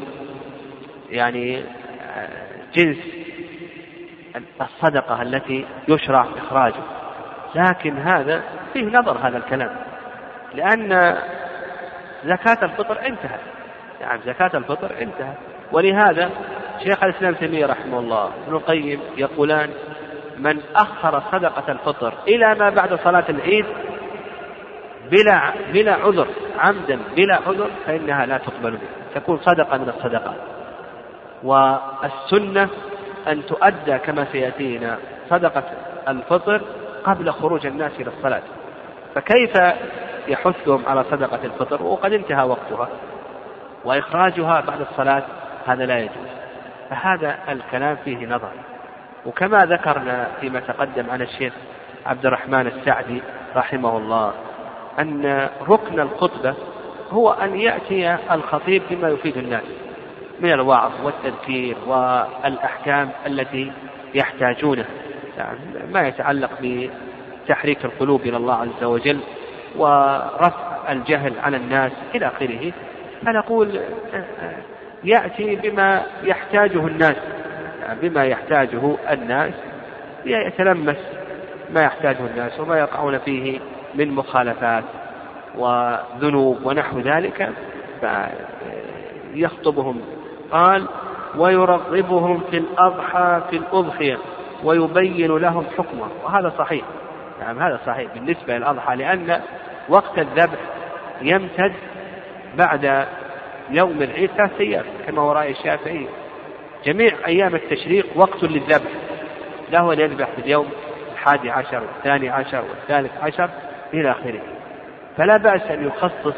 [1.09, 2.97] يعني آه، جنس
[4.61, 6.83] الصدقة التي يشرع إخراجه.
[7.55, 9.75] لكن هذا فيه نظر هذا الكلام
[10.55, 11.17] لأن
[12.25, 13.39] زكاة الفطر انتهت.
[14.01, 15.37] نعم زكاة الفطر انتهت.
[15.71, 16.29] ولهذا
[16.83, 19.69] شيخ الإسلام تيمية رحمه الله ابن القيم يقولان
[20.37, 23.65] من أخر صدقة الفطر إلى ما بعد صلاة العيد
[25.11, 26.27] بلا بلا عذر
[26.59, 30.60] عمدا بلا عذر فإنها لا تقبل به تكون صدقة من الصدقات.
[31.43, 32.69] والسنة
[33.27, 34.97] أن تؤدى كما سيأتينا
[35.29, 35.63] صدقة
[36.07, 36.61] الفطر
[37.03, 38.41] قبل خروج الناس إلى الصلاة.
[39.15, 39.53] فكيف
[40.27, 42.89] يحثهم على صدقة الفطر؟ وقد انتهى وقتها.
[43.85, 45.23] وإخراجها بعد الصلاة
[45.65, 46.27] هذا لا يجوز.
[46.89, 48.51] فهذا الكلام فيه نظر.
[49.25, 51.53] وكما ذكرنا فيما تقدم عن الشيخ
[52.05, 53.21] عبد الرحمن السعدي
[53.55, 54.33] رحمه الله
[54.99, 56.53] أن ركن الخطبة
[57.11, 59.63] هو أن يأتي الخطيب بما يفيد الناس.
[60.41, 63.71] من الوعظ والتذكير والأحكام التي
[64.15, 64.85] يحتاجونه.
[65.37, 65.57] يعني
[65.93, 69.19] ما يتعلق بتحريك القلوب إلى الله عز وجل
[69.75, 72.71] ورفع الجهل على الناس إلى آخره
[73.25, 73.79] فنقول
[75.03, 77.15] يأتي بما يحتاجه الناس.
[78.01, 79.53] بما يحتاجه الناس
[80.25, 80.97] يتلمس
[81.73, 83.59] ما يحتاجه الناس وما يقعون فيه
[83.95, 84.83] من مخالفات
[85.57, 87.49] وذنوب ونحو ذلك
[89.33, 90.01] فيخطبهم
[90.51, 90.87] قال
[91.37, 94.17] ويرغبهم في الأضحى في الأضحية
[94.63, 96.07] ويبين لهم حكمه.
[96.23, 96.83] وهذا صحيح.
[97.41, 99.41] نعم هذا صحيح بالنسبة للأضحى لأن
[99.89, 100.59] وقت الذبح
[101.21, 101.73] يمتد
[102.57, 103.07] بعد
[103.69, 106.07] يوم العيد ثلاث أيام كما رأي الشافعي.
[106.85, 108.91] جميع أيام التشريق وقت للذبح.
[109.71, 110.69] له أن يذبح في اليوم
[111.13, 113.49] الحادي عشر والثاني عشر والثالث عشر
[113.93, 114.41] إلى آخره.
[115.17, 116.35] فلا بأس أن يخصص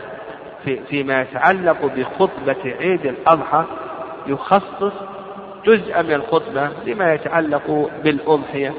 [0.66, 3.66] في فيما يتعلق بخطبة عيد الأضحى
[4.28, 4.94] يخصص
[5.66, 8.74] جزءا من الخطبة لما يتعلق بالأضحية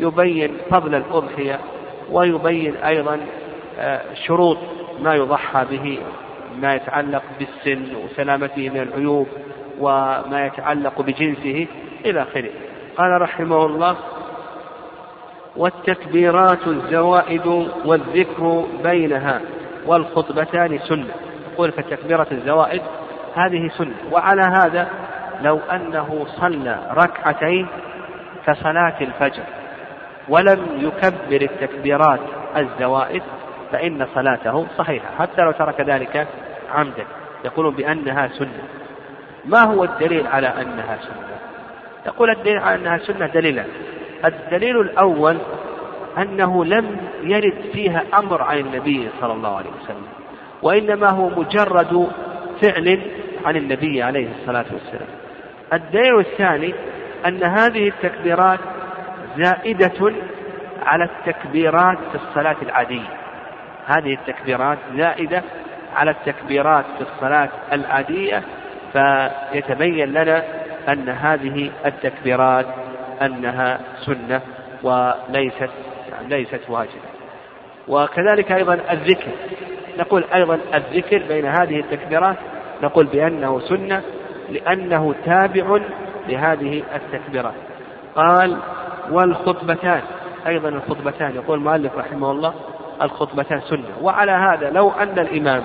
[0.00, 1.60] يبين فضل الأضحية
[2.10, 3.20] ويبين أيضا
[3.78, 4.58] آه، شروط
[5.02, 5.98] ما يضحى به
[6.60, 9.26] ما يتعلق بالسن وسلامته من العيوب
[9.80, 11.66] وما يتعلق بجنسه
[12.06, 12.50] إلى آخره.
[12.96, 13.96] قال رحمه الله
[15.56, 19.40] والتكبيرات الزوائد والذكر بينها
[19.86, 21.14] والخطبتان سنة.
[21.52, 22.82] يقول فالتكبيرة الزوائد
[23.34, 23.94] هذه سنة.
[24.12, 24.88] وعلى هذا
[25.42, 27.66] لو أنه صلى ركعتين
[28.46, 29.42] كصلاة الفجر
[30.28, 32.20] ولم يكبر التكبيرات
[32.56, 33.22] الزوائد
[33.72, 36.26] فإن صلاته صحيحة حتى لو ترك ذلك
[36.74, 37.04] عمدا.
[37.44, 38.62] يقولون بأنها سنة.
[39.44, 41.26] ما هو الدليل على أنها سنة؟
[42.06, 43.68] يقول الدليل على أنها سنة دليلان.
[44.24, 45.36] الدليل الأول
[46.18, 50.06] أنه لم يرد فيها أمر عن النبي صلى الله عليه وسلم
[50.62, 52.10] وإنما هو مجرد
[52.62, 53.00] فعل
[53.44, 55.08] عن النبي عليه الصلاة والسلام.
[55.72, 56.74] الدليل الثاني
[57.26, 58.58] أن هذه التكبيرات
[59.36, 60.12] زائدة
[60.82, 63.08] على التكبيرات في الصلاة العادية.
[63.86, 65.42] هذه التكبيرات زائدة
[65.96, 68.42] على التكبيرات في الصلاة العادية
[68.92, 70.42] فيتبين لنا
[70.88, 72.66] أن هذه التكبيرات
[73.22, 74.40] أنها سنة
[74.82, 75.70] وليست
[76.28, 77.10] ليست واجبة.
[77.88, 79.30] وكذلك أيضا الذكر.
[79.98, 82.36] نقول أيضا الذكر بين هذه التكبيرات
[82.82, 84.02] نقول بأنه سنة
[84.50, 85.80] لأنه تابع
[86.28, 87.54] لهذه التكبيرات.
[88.16, 88.56] قال
[89.10, 90.00] والخطبتان
[90.46, 91.34] أيضا الخطبتان.
[91.34, 92.54] يقول المؤلف رحمه الله
[93.02, 93.88] الخطبتان سنة.
[94.02, 95.62] وعلى هذا لو أن الإمام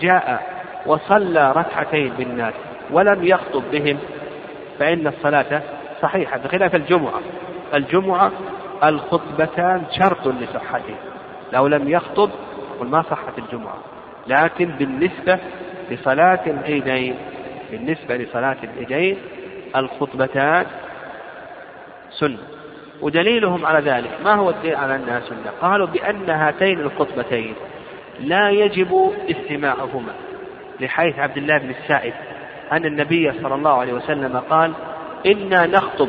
[0.00, 0.42] جاء
[0.86, 2.54] وصلى ركعتين بالناس
[2.90, 3.98] ولم يخطب بهم
[4.78, 5.62] فإن الصلاة
[6.02, 7.20] صحيحة بخلاف الجمعة.
[7.74, 8.30] الجمعة
[8.84, 10.94] الخطبتان شرط لصحته.
[11.52, 12.30] لو لم يخطب
[12.80, 13.78] قل ما صحت الجمعة.
[14.26, 15.38] لكن بالنسبة
[15.90, 17.14] لصلاة العيدين
[17.70, 19.18] بالنسبة لصلاة العيدين
[19.76, 20.66] الخطبتان
[22.10, 22.38] سنة.
[23.00, 27.54] ودليلهم على ذلك ما هو الدليل على أنها سنة؟ قالوا بأن هاتين الخطبتين
[28.20, 30.12] لا يجب استماعهما
[30.80, 32.14] لحيث عبد الله بن السائب
[32.72, 34.72] أن النبي صلى الله عليه وسلم قال
[35.26, 36.08] إنا نخطب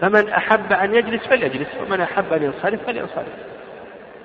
[0.00, 3.26] فمن أحب أن يجلس فليجلس ومن أحب أن ينصرف فلينصرف.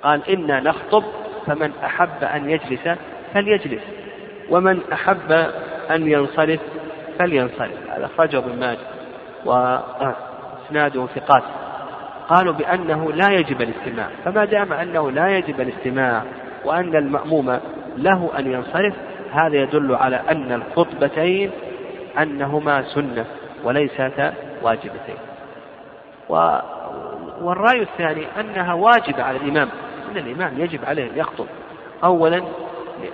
[0.02, 1.04] قال إنا نخطب
[1.46, 2.88] فمن أحب أن يجلس
[3.34, 3.82] فليجلس
[4.50, 5.32] ومن أحب
[5.90, 6.60] أن ينصرف
[7.18, 7.90] فلينصرف.
[7.90, 8.78] هذا أخرجه ابن ماجه
[9.44, 11.42] وإسناده ثقات.
[12.28, 16.22] قالوا بأنه لا يجب الاستماع فما دام أنه لا يجب الاستماع
[16.64, 17.58] وأن المأموم
[17.96, 18.94] له أن ينصرف
[19.32, 21.50] هذا يدل على أن الخطبتين
[22.18, 23.24] أنهما سنة
[23.64, 25.16] وليستا واجبتين.
[27.42, 29.68] والرأي الثاني أنها واجبة على الإمام.
[30.12, 31.46] أن الإمام يجب عليه أن يخطب.
[32.04, 32.42] أولا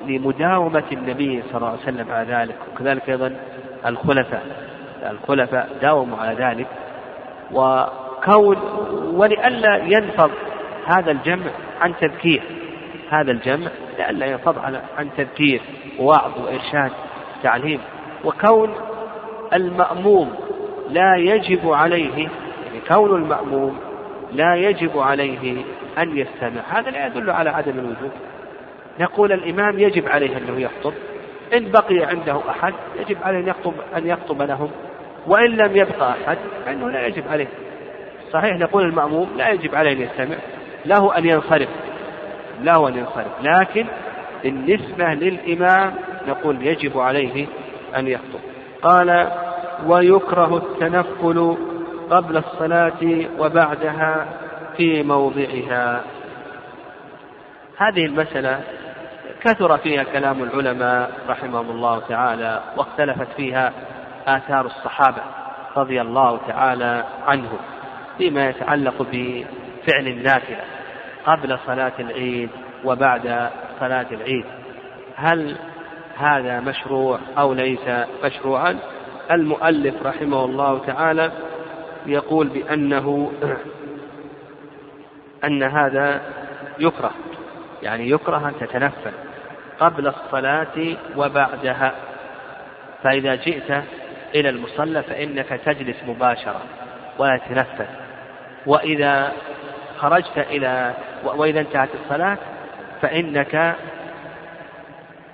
[0.07, 2.57] لمداومة النبي صلى الله عليه وسلم على ذلك.
[2.75, 3.37] وكذلك أيضا
[3.87, 4.43] الخلفاء.
[5.11, 6.67] الخلفاء داوموا على ذلك.
[7.53, 8.57] وكون
[9.15, 10.31] ولئلا ينفض
[10.87, 12.43] هذا الجمع عن تذكير.
[13.11, 14.59] هذا الجمع لئلا ينفض
[14.99, 15.61] عن تذكير
[15.99, 16.93] ووعظ وإرشاد
[17.43, 17.81] تعليم
[18.25, 18.75] وكون
[19.53, 20.35] المأموم
[20.91, 22.29] لا يجب عليه
[22.67, 23.79] يعني كون المأموم
[24.33, 25.65] لا يجب عليه
[26.03, 26.63] أن يستمع.
[26.69, 28.11] هذا لا يدل على عدم الوجوب
[29.01, 30.93] نقول الإمام يجب عليه أنه يخطب.
[31.55, 34.71] إن بقي عنده أحد يجب عليه أن يخطب أن يخطب لهم.
[35.27, 37.49] وإن لم يبقى أحد فإنه لا يجب عليه.
[38.33, 40.37] صحيح نقول المأموم لا يجب عليه أن يستمع.
[40.87, 41.69] له أن ينصرف.
[42.63, 43.43] له أن ينصرف.
[43.43, 43.87] لكن
[44.43, 45.95] بالنسبة للإمام
[46.29, 47.47] نقول يجب عليه
[47.97, 48.41] أن يخطب.
[48.83, 49.31] قال
[49.87, 51.57] ويكره التنفل
[52.11, 54.27] قبل الصلاة وبعدها
[54.79, 56.05] في موضعها.
[57.79, 58.61] هذه المسألة
[59.41, 63.73] كثر فيها كلام العلماء رحمهم الله تعالى واختلفت فيها
[64.27, 65.23] آثار الصحابة
[65.77, 67.59] رضي الله تعالى عنهم
[68.19, 70.61] فيما يتعلق بفعل النافلة
[71.27, 72.51] قبل صلاة العيد
[72.85, 74.45] وبعد صلاة العيد.
[75.17, 75.57] هل
[76.19, 77.89] هذا مشروع أو ليس
[78.25, 78.79] مشروعا؟
[79.31, 81.33] المؤلف رحمه الله تعالى
[82.07, 83.33] يقول بأنه
[85.45, 86.21] أن هذا
[86.79, 87.11] يكره.
[87.83, 89.13] يعني يكره أن تتنفل
[89.81, 91.95] قبل الصلاة وبعدها.
[93.03, 93.85] فإذا جئت
[94.35, 96.61] إلى المصلى فإنك تجلس مباشرة
[97.19, 97.87] ولا تتنفل.
[98.67, 99.33] وإذا
[99.99, 102.39] خرجت إلى وإذا انتهت الصلاة
[103.03, 103.77] فإنك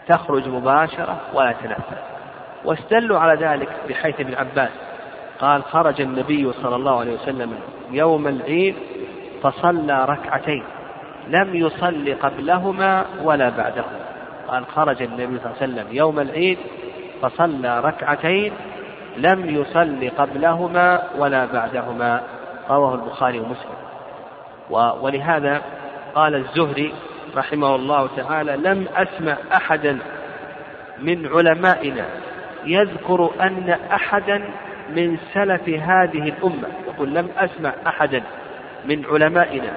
[0.08, 1.96] تخرج مباشرة ولا تنفل
[2.64, 4.70] واستدلوا على ذلك بحيث ابن عباس.
[5.38, 7.54] قال خرج النبي صلى الله عليه وسلم
[7.90, 8.76] يوم العيد
[9.44, 10.62] فصلى ركعتين.
[11.28, 14.00] لم يصل قبلهما ولا بعدهما.
[14.48, 16.59] قال خرج النبي صلى الله عليه وسلم يوم العيد
[17.22, 18.52] فصلى ركعتين
[19.16, 22.22] لم يصل قبلهما ولا بعدهما.
[22.70, 23.74] رواه البخاري ومسلم.
[25.02, 25.62] ولهذا
[26.14, 26.94] قال الزهري
[27.37, 29.98] رحمه الله تعالى لم أسمع أحدا
[30.98, 32.04] من علمائنا
[32.64, 34.44] يذكر أن أحدا
[34.90, 36.68] من سلف هذه الأمة.
[36.87, 38.22] يقول لم أسمع أحدا
[38.88, 39.73] من علمائنا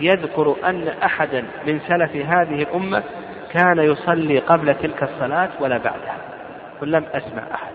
[0.00, 3.02] يذكر أن أحدا من سلف هذه الأمة
[3.50, 6.16] كان يصلي قبل تلك الصلاة ولا بعدها.
[6.80, 7.72] قل لم أسمع أحد.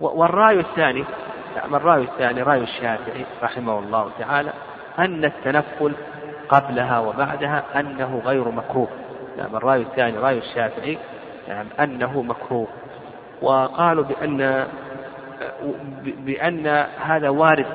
[0.00, 1.04] والرأي الثاني
[1.56, 4.52] نعم الرأي الثاني رأي الشافعي رحمه الله تعالى
[4.98, 5.92] أن التنفل
[6.48, 8.88] قبلها وبعدها أنه غير مكروه.
[9.38, 10.98] نعم الرأي الثاني رأي الشافعي
[11.48, 12.68] نعم أنه مكروه.
[13.42, 14.66] وقالوا بأن
[16.04, 16.66] بأن
[17.00, 17.66] هذا وارد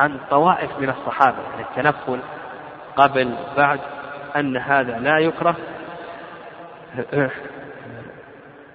[0.00, 2.18] عن طوائف من الصحابة يعني التنفل
[2.96, 3.80] قبل بعد
[4.36, 5.56] أن هذا لا يكره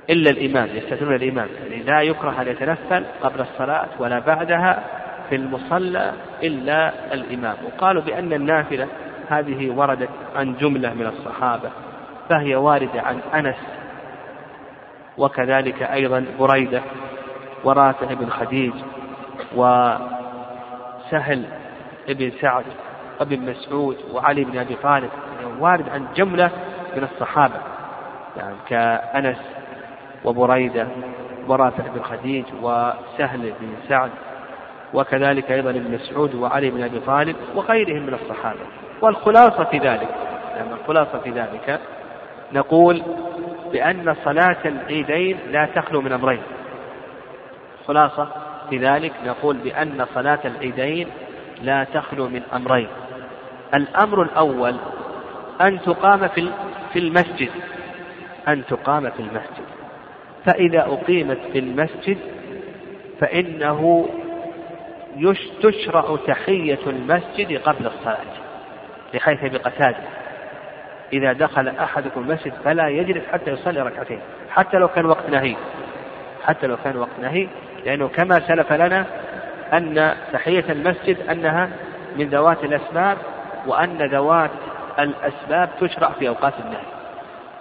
[0.09, 4.83] إلا الإمام يستثنون الإمام يعني لا يكره أن يتنفل قبل الصلاة ولا بعدها
[5.29, 7.55] في المصلى إلا الإمام.
[7.65, 8.87] وقالوا بأن النافلة
[9.29, 11.69] هذه وردت عن جملة من الصحابة
[12.29, 13.55] فهي واردة عن أنس
[15.17, 16.81] وكذلك أيضا بريدة
[17.63, 18.73] ورافع بن خديج
[21.07, 21.45] وسهل
[22.07, 22.65] بن سعد
[23.19, 25.09] وابن مسعود وعلي بن أبي طالب
[25.41, 26.51] يعني وارد عن جملة
[26.95, 27.59] من الصحابة
[28.37, 29.37] يعني كأنس
[30.25, 30.87] وبريدة
[31.47, 34.11] ورافع بن خديج وسهل بن سعد
[34.93, 38.59] وكذلك أيضا ابن مسعود وعلي بن أبي طالب وغيرهم من الصحابة.
[39.01, 40.09] والخلاصة في ذلك
[40.55, 41.79] يعني الخلاصة في ذلك
[42.53, 43.01] نقول
[43.71, 46.41] بأن صلاة العيدين لا تخلو من أمرين.
[47.87, 51.07] خلاصة في ذلك نقول بأن صلاة العيدين
[51.61, 52.87] لا تخلو من أمرين.
[53.73, 54.75] الأمر الأول
[55.61, 56.49] أن تقام في
[56.93, 57.49] في المسجد
[58.47, 59.65] أن تقام في المسجد.
[60.45, 62.17] فإذا أقيمت في المسجد
[63.19, 64.09] فإنه
[65.61, 68.17] تشرع تحية المسجد قبل الصلاة
[69.13, 70.03] لحيث بقتادة
[71.13, 75.55] إذا دخل أحدكم المسجد فلا يجلس حتى يصلي ركعتين حتى لو كان وقت نهي
[76.43, 77.47] حتى لو كان وقت نهي
[77.85, 79.05] لأنه كما سلف لنا
[79.73, 81.69] أن تحية المسجد أنها
[82.15, 83.17] من ذوات الأسباب
[83.67, 84.51] وأن ذوات
[84.99, 86.85] الأسباب تشرع في أوقات النهي.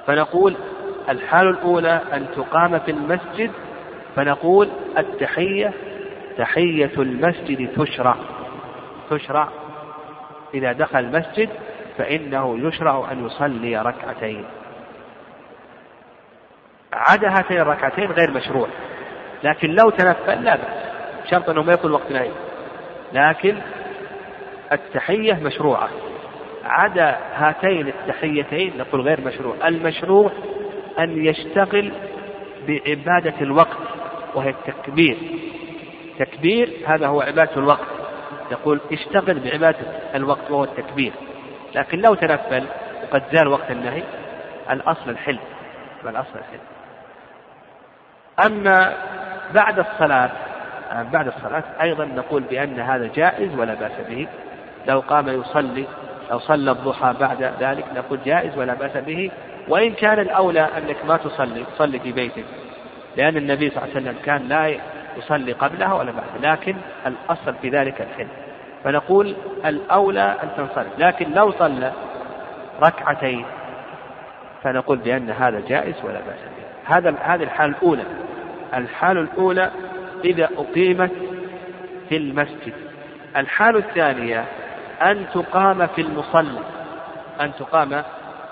[0.06, 0.56] فنقول
[1.08, 3.50] الحال الأولى أن تقام في المسجد
[4.16, 5.72] فنقول التحية
[6.38, 8.16] تحية المسجد تشرع.
[9.10, 9.48] تشرع
[10.54, 11.48] إذا دخل المسجد
[11.98, 14.44] فإنه يشرع أن يصلي ركعتين.
[16.92, 18.68] عدا هاتين الركعتين غير مشروع.
[19.44, 20.84] لكن لو تنفل لا بأس.
[21.30, 22.30] شرط أنه ما يكون وقت نهي
[23.12, 23.56] لكن
[24.72, 25.88] التحية مشروعة.
[26.64, 29.68] عدا هاتين التحيتين نقول غير مشروع.
[29.68, 30.32] المشروع
[30.98, 31.92] أن يشتغل
[32.68, 33.78] بعبادة الوقت
[34.34, 35.16] وهي التكبير.
[36.18, 37.86] تكبير هذا هو عبادة الوقت.
[38.50, 41.12] يقول اشتغل بعبادة الوقت وهو التكبير.
[41.74, 42.64] لكن لو تنفل
[43.02, 44.02] وقد زال وقت النهي
[44.70, 45.38] الأصل الحل.
[46.04, 46.60] الأصل الحل.
[48.46, 48.94] أما
[49.54, 50.30] بعد الصلاة.
[51.12, 54.26] بعد الصلاة أيضا نقول بأن هذا جائز ولا بأس به.
[54.88, 55.84] لو قام يصلي
[56.30, 59.30] لو صلى الضحى بعد ذلك نقول جائز ولا بأس به.
[59.68, 62.44] وإن كان الأولى أنك ما تصلي تصلي في بيتك
[63.16, 64.80] لأن النبي صلى الله عليه وسلم كان لا
[65.16, 66.76] يصلي قبلها ولا بعدها لكن
[67.06, 68.26] الأصل في ذلك الحل
[68.84, 71.92] فنقول الأولى أن تنصرف لكن لو صلى
[72.82, 73.44] ركعتين
[74.62, 76.94] فنقول بأن هذا جائز ولا بأس به.
[76.96, 78.02] هذا هذه الحالة الأولى.
[78.76, 79.70] الحالة الأولى
[80.24, 81.12] إذا أقيمت
[82.08, 82.72] في المسجد.
[83.36, 84.44] الحالة الثانية
[85.02, 86.60] أن تقام في المصلى.
[87.40, 88.02] أن تقام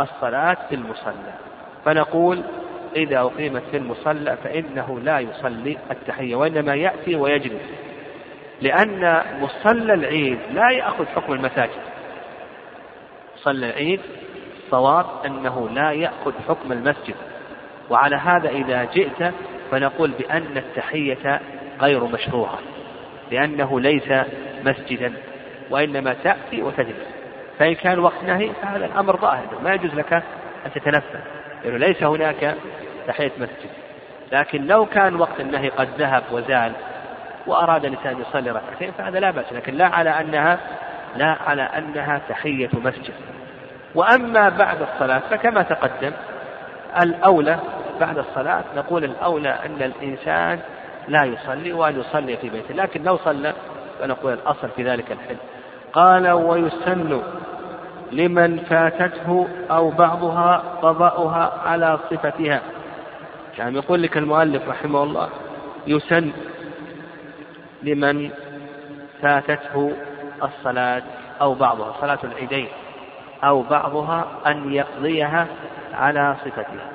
[0.00, 1.32] الصلاة في المصلى.
[1.84, 2.42] فنقول
[2.96, 7.62] إذا أقيمت في المصلى فإنه لا يصلي التحية وإنما يأتي ويجلس.
[8.60, 11.82] لأن مصلى العيد لا يأخذ حكم المساجد.
[13.36, 14.00] مصلى العيد
[14.70, 17.14] صواب أنه لا يأخذ حكم المسجد.
[17.90, 19.32] وعلى هذا إذا جئت
[19.72, 21.40] فنقول بأن التحية
[21.80, 22.58] غير مشروعة
[23.30, 24.12] لأنه ليس
[24.64, 25.12] مسجدا
[25.70, 27.06] وإنما تأتي وتجلس.
[27.58, 30.12] فإن كان وقت نهي فهذا الأمر ظاهر ما يجوز لك
[30.66, 31.18] أن تتنفل
[31.64, 32.56] لأنه ليس هناك
[33.06, 33.70] تحية مسجد.
[34.32, 36.72] لكن لو كان وقت النهي قد ذهب وزال
[37.46, 40.58] وأراد الإنسان يصلي ركعتين فهذا لا بأس لكن لا على أنها
[41.16, 43.14] لا على أنها تحية مسجد.
[43.94, 46.12] وأما بعد الصلاة فكما تقدم
[47.02, 47.58] الأولى
[48.02, 50.60] بعد الصلاة نقول الأولى أن الإنسان
[51.08, 53.52] لا يصلي وأن يصلي في بيته لكن لو صلى
[54.00, 55.36] فنقول الأصل في ذلك الحل.
[55.92, 57.22] قال ويسن
[58.12, 62.60] لمن فاتته أو بعضها قضاؤها على صفتها.
[63.58, 65.28] يعني يقول لك المؤلف رحمه الله
[65.86, 66.32] يسن
[67.82, 68.30] لمن
[69.22, 69.92] فاتته
[70.42, 71.02] الصلاة
[71.40, 72.68] أو بعضها صلاة العيدين
[73.44, 75.46] أو بعضها أن يقضيها
[75.94, 76.91] على صفتها.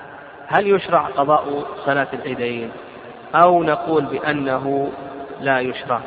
[0.47, 2.71] هل يشرع قضاء صلاة العيدين؟
[3.35, 4.91] أو نقول بأنه
[5.41, 6.01] لا يشرع.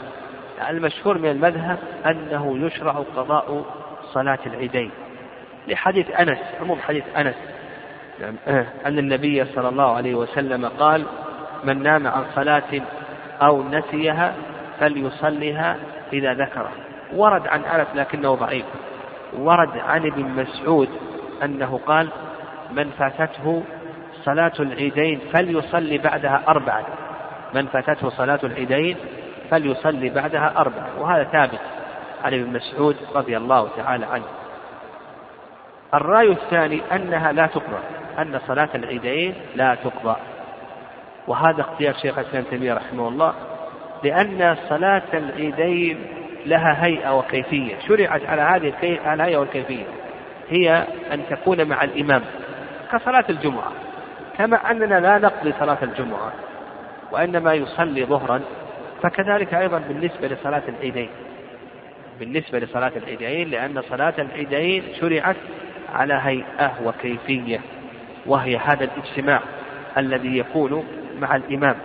[0.68, 3.64] المشهور من المذهب أنه يشرع قضاء
[4.12, 4.90] صلاة العيدين.
[5.68, 7.34] لحديث أنس عموم حديث أنس.
[8.20, 8.34] نعم.
[8.86, 11.06] أن النبي صلى الله عليه وسلم قال
[11.64, 12.80] من نام عن صلاة
[13.42, 14.34] أو نسيها
[14.80, 15.76] فليصليها
[16.12, 16.70] إذا ذكره.
[17.12, 18.64] ورد عن أنس لكنه ضعيف.
[19.38, 20.88] ورد عن ابن مسعود
[21.42, 22.08] أنه قال
[22.70, 23.62] من فاتته
[24.24, 26.84] صلاة العيدين فليصلي بعدها أربعة.
[27.54, 28.96] من فاتته صلاة العيدين
[29.50, 30.88] فليصلي بعدها أربعة.
[30.98, 31.60] وهذا ثابت
[32.24, 34.24] عن ابن مسعود رضي الله تعالى عنه.
[35.94, 37.80] الرأي الثاني أنها لا تقضى
[38.18, 40.16] أن صلاة العيدين لا تقضى
[41.26, 43.34] وهذا اختيار شيخ الإسلام تيمية رحمه الله
[44.04, 46.06] لأن صلاة العيدين
[46.46, 48.74] لها هيئة وكيفية شرعت على هذه
[49.12, 49.84] الهيئة والكيفية.
[50.50, 52.22] هي أن تكون مع الإمام
[52.92, 53.72] كصلاة الجمعة.
[54.40, 56.32] كما أننا لا نقضي صلاة الجمعة
[57.12, 58.40] وإنما يصلي ظهرا
[59.02, 61.08] فكذلك أيضا بالنسبة لصلاة العيدين.
[62.20, 65.36] بالنسبة لصلاة العيدين لأن صلاة العيدين شرعت
[65.94, 67.60] على هيئة وكيفية
[68.26, 69.40] وهي هذا الاجتماع
[69.98, 70.84] الذي يكون
[71.18, 71.76] مع الإمام.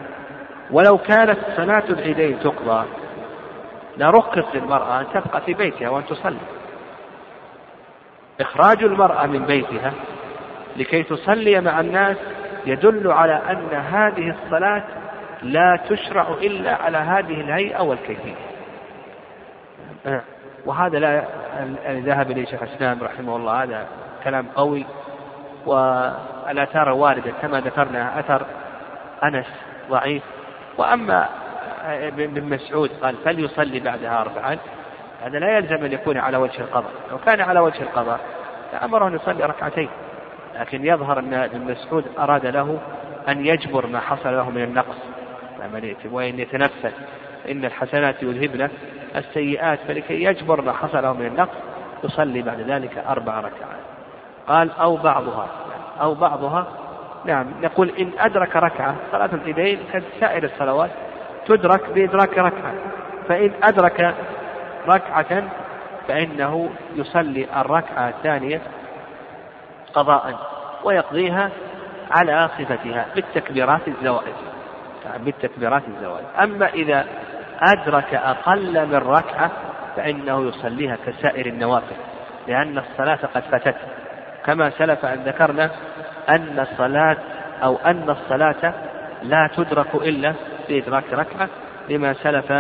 [0.72, 2.86] ولو كانت صلاة العيدين تقضى
[3.98, 6.38] لرخص للمرأة أن تبقى في بيتها وأن تصلي.
[8.42, 9.94] إخراج المرأة من بيتها
[10.78, 12.18] لكي تصلي مع الناس
[12.66, 14.84] يدل على أن هذه الصلاة
[15.42, 18.36] لا تشرع إلا على هذه الهيئة والكيفية.
[20.06, 20.22] آه.
[20.66, 21.24] وهذا لا
[21.88, 23.88] ذهب إليه شيخ الإسلام رحمه الله هذا
[24.24, 24.86] كلام قوي.
[25.66, 28.46] والآثار الواردة كما ذكرنا أثر
[29.24, 29.48] أنس
[29.90, 30.24] ضعيف.
[30.78, 31.30] وأما
[31.86, 34.58] ابن مسعود قال فليصلي بعدها أربعا
[35.22, 36.92] هذا لا يلزم أن يكون على وجه القضاء.
[37.12, 38.20] لو كان على وجه القضاء
[38.84, 39.90] أمره أن يصلي ركعتين.
[40.60, 42.80] لكن يظهر أن ابن مسعود أراد له
[43.28, 44.98] أن يجبر ما حصل له من النقص.
[46.12, 46.94] وإن يتنفس
[47.52, 48.70] إن الحسنات يذهبن
[49.16, 51.58] السيئات فلكي يجبر ما حصل له من النقص
[52.04, 53.80] يصلي بعد ذلك أربع ركعات.
[54.48, 55.48] قال أو بعضها.
[56.02, 56.68] أو بعضها.
[57.26, 60.92] نعم نقول إن أدرك ركعة صلاة العيدين كسائر الصلوات
[61.48, 62.74] تدرك بإدراك ركعة.
[63.28, 64.16] فإن أدرك
[64.88, 65.44] ركعة
[66.08, 68.62] فإنه يصلي الركعة الثانية
[69.96, 70.40] قضاء
[70.84, 71.50] ويقضيها
[72.12, 74.34] على صفتها بالتكبيرات الزوائد.
[75.20, 76.26] بالتكبيرات الزوائد.
[76.44, 77.06] أما إذا
[77.62, 79.52] أدرك أقل من ركعة
[79.96, 81.96] فإنه يصليها كسائر النوافل
[82.48, 83.76] لأن الصلاة قد فاتت
[84.46, 85.72] كما سلف أن ذكرنا
[86.30, 87.18] أن الصلاة
[87.64, 88.74] أو أن الصلاة
[89.24, 90.34] لا تدرك إلا
[90.70, 91.50] بإدراك ركعة
[91.90, 92.52] لما سلف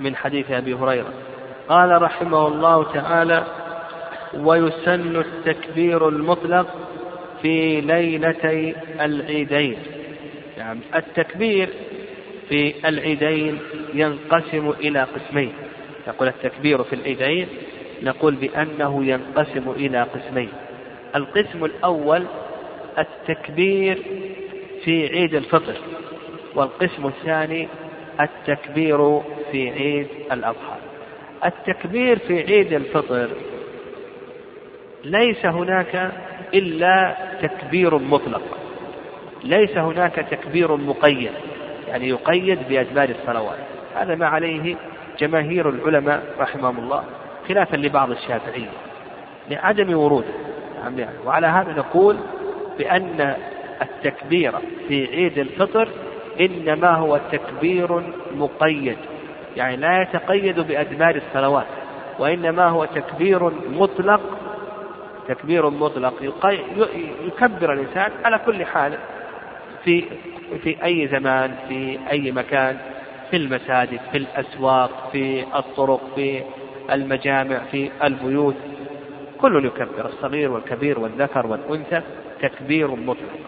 [0.00, 1.12] من حديث أبي هريرة.
[1.68, 3.44] قال رحمه الله تعالى
[4.34, 6.66] ويسن التكبير المطلق
[7.42, 9.76] في ليلتي العيدين.
[10.58, 11.68] يعني التكبير
[12.48, 13.58] في العيدين
[13.94, 15.52] ينقسم إلى قسمين.
[16.08, 17.48] نقول التكبير في العيدين
[18.02, 20.48] نقول بأنه ينقسم إلى قسمين.
[21.16, 22.26] القسم الأول
[22.98, 23.98] التكبير
[24.84, 25.74] في عيد الفطر
[26.54, 27.68] والقسم الثاني
[28.20, 29.20] التكبير
[29.52, 30.76] في عيد الأضحى.
[31.44, 33.28] التكبير في عيد الفطر
[35.04, 36.12] ليس هناك
[36.54, 38.42] إلا تكبير مطلق.
[39.44, 41.32] ليس هناك تكبير مقيد
[41.88, 43.58] يعني يقيد بأدبار الصلوات.
[43.96, 44.76] هذا ما عليه
[45.18, 47.04] جماهير العلماء رحمهم الله
[47.48, 48.68] خلافا لبعض الشافعية
[49.50, 50.34] لعدم وروده
[50.96, 52.16] نعم، وعلى هذا نقول
[52.78, 53.34] بأن
[53.82, 54.52] التكبير
[54.88, 55.88] في عيد الفطر
[56.40, 58.02] إنما هو تكبير
[58.36, 58.96] مقيد
[59.56, 61.66] يعني لا يتقيد بأدبار الصلوات
[62.18, 64.20] وإنما هو تكبير مطلق
[65.30, 66.14] تكبير مطلق
[67.26, 68.98] يكبر الإنسان على كل حال
[69.84, 70.04] في
[70.62, 72.78] في أي زمان في أي مكان
[73.30, 76.42] في المساجد في الأسواق في الطرق في
[76.90, 78.56] المجامع في البيوت.
[79.40, 82.02] كل يكبر الصغير والكبير والذكر والأنثى
[82.42, 83.38] تكبير مطلق.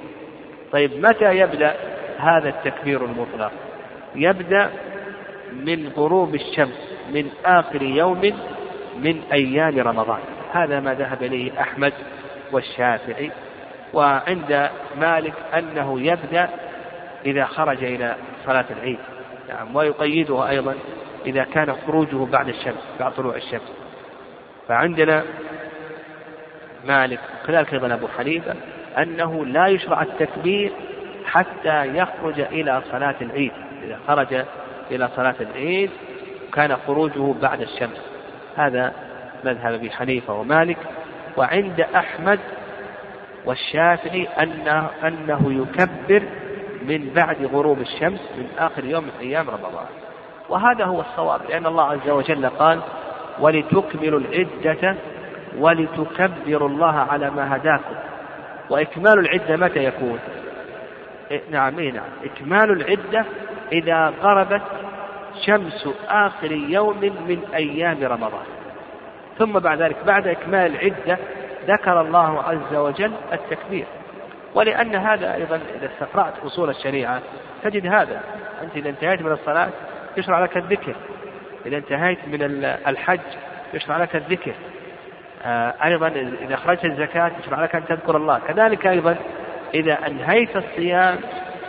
[0.72, 1.74] طيب متى يبدأ
[2.18, 3.53] هذا التكبير المطلق؟
[4.14, 4.70] يبدأ
[5.53, 8.33] من غروب الشمس من آخر يوم
[9.03, 10.20] من أيام رمضان.
[10.53, 11.92] هذا ما ذهب إليه أحمد
[12.53, 13.30] والشافعي
[13.92, 16.48] وعند مالك أنه يبدأ
[17.26, 18.98] إذا خرج إلى صلاة العيد.
[19.48, 20.74] نعم ويقيده أيضا
[21.26, 23.72] إذا كان خروجه بعد الشمس بعد طلوع الشمس.
[24.68, 25.22] فعندنا
[26.84, 28.55] مالك وكذلك أيضا أبو حنيفة
[28.98, 30.72] أنه لا يشرع التكبير
[31.24, 33.53] حتى يخرج إلى صلاة العيد.
[33.84, 34.44] إذا خرج
[34.90, 35.90] إلى صلاة العيد
[36.53, 38.00] كان خروجه بعد الشمس.
[38.57, 38.92] هذا
[39.45, 40.78] مذهب أبي حنيفة ومالك
[41.36, 42.38] وعند أحمد
[43.45, 46.22] والشافعي أنه, أنه يكبر
[46.88, 49.86] من بعد غروب الشمس من آخر يوم من أيام رمضان.
[50.49, 52.80] وهذا هو الصواب لأن الله عز وجل قال
[53.40, 54.97] ولتكملوا العدة
[55.59, 57.95] ولتكبروا الله على ما هداكم.
[58.70, 60.18] وإكمال العدة متى يكون؟
[61.30, 62.09] إيه نعم إيه نعم.
[62.24, 63.24] إكمال العدة
[63.72, 64.62] إذا غربت
[65.47, 68.62] شمس آخر يوم من أيام رمضان.
[69.39, 71.18] ثم بعد ذلك بعد إكمال العدة
[71.66, 73.87] ذكر الله عز وجل التكبير.
[74.55, 77.20] ولأن هذا أيضا إذا استقرأت أصول الشريعة
[77.62, 78.20] تجد هذا.
[78.62, 79.68] أنت إذا انتهيت من الصلاة
[80.16, 80.95] يشرع لك الذكر.
[81.66, 83.20] إذا انتهيت من الحج
[83.74, 84.53] يشرع لك الذكر.
[85.45, 86.09] آه، أيضا
[86.43, 88.41] إذا أخرجت الزكاة يشرع لك أن تذكر الله.
[88.49, 89.16] كذلك أيضا
[89.74, 91.18] إذا أنهيت الصيام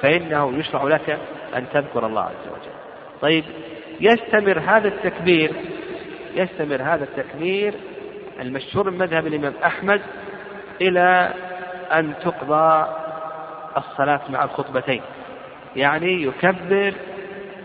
[0.01, 1.17] فإنه يشرع لك
[1.55, 2.73] أن تذكر الله عز وجل.
[3.21, 3.43] طيب
[3.99, 5.51] يستمر هذا التكبير
[6.35, 7.73] يستمر هذا التكبير
[8.41, 10.01] المشهور من مذهب الإمام أحمد
[10.81, 11.33] إلى
[11.93, 12.87] أن تقضى
[13.77, 15.01] الصلاة مع الخطبتين.
[15.75, 16.93] يعني يكبر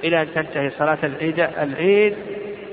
[0.04, 2.16] إلى أن تنتهي صلاة العيد العيد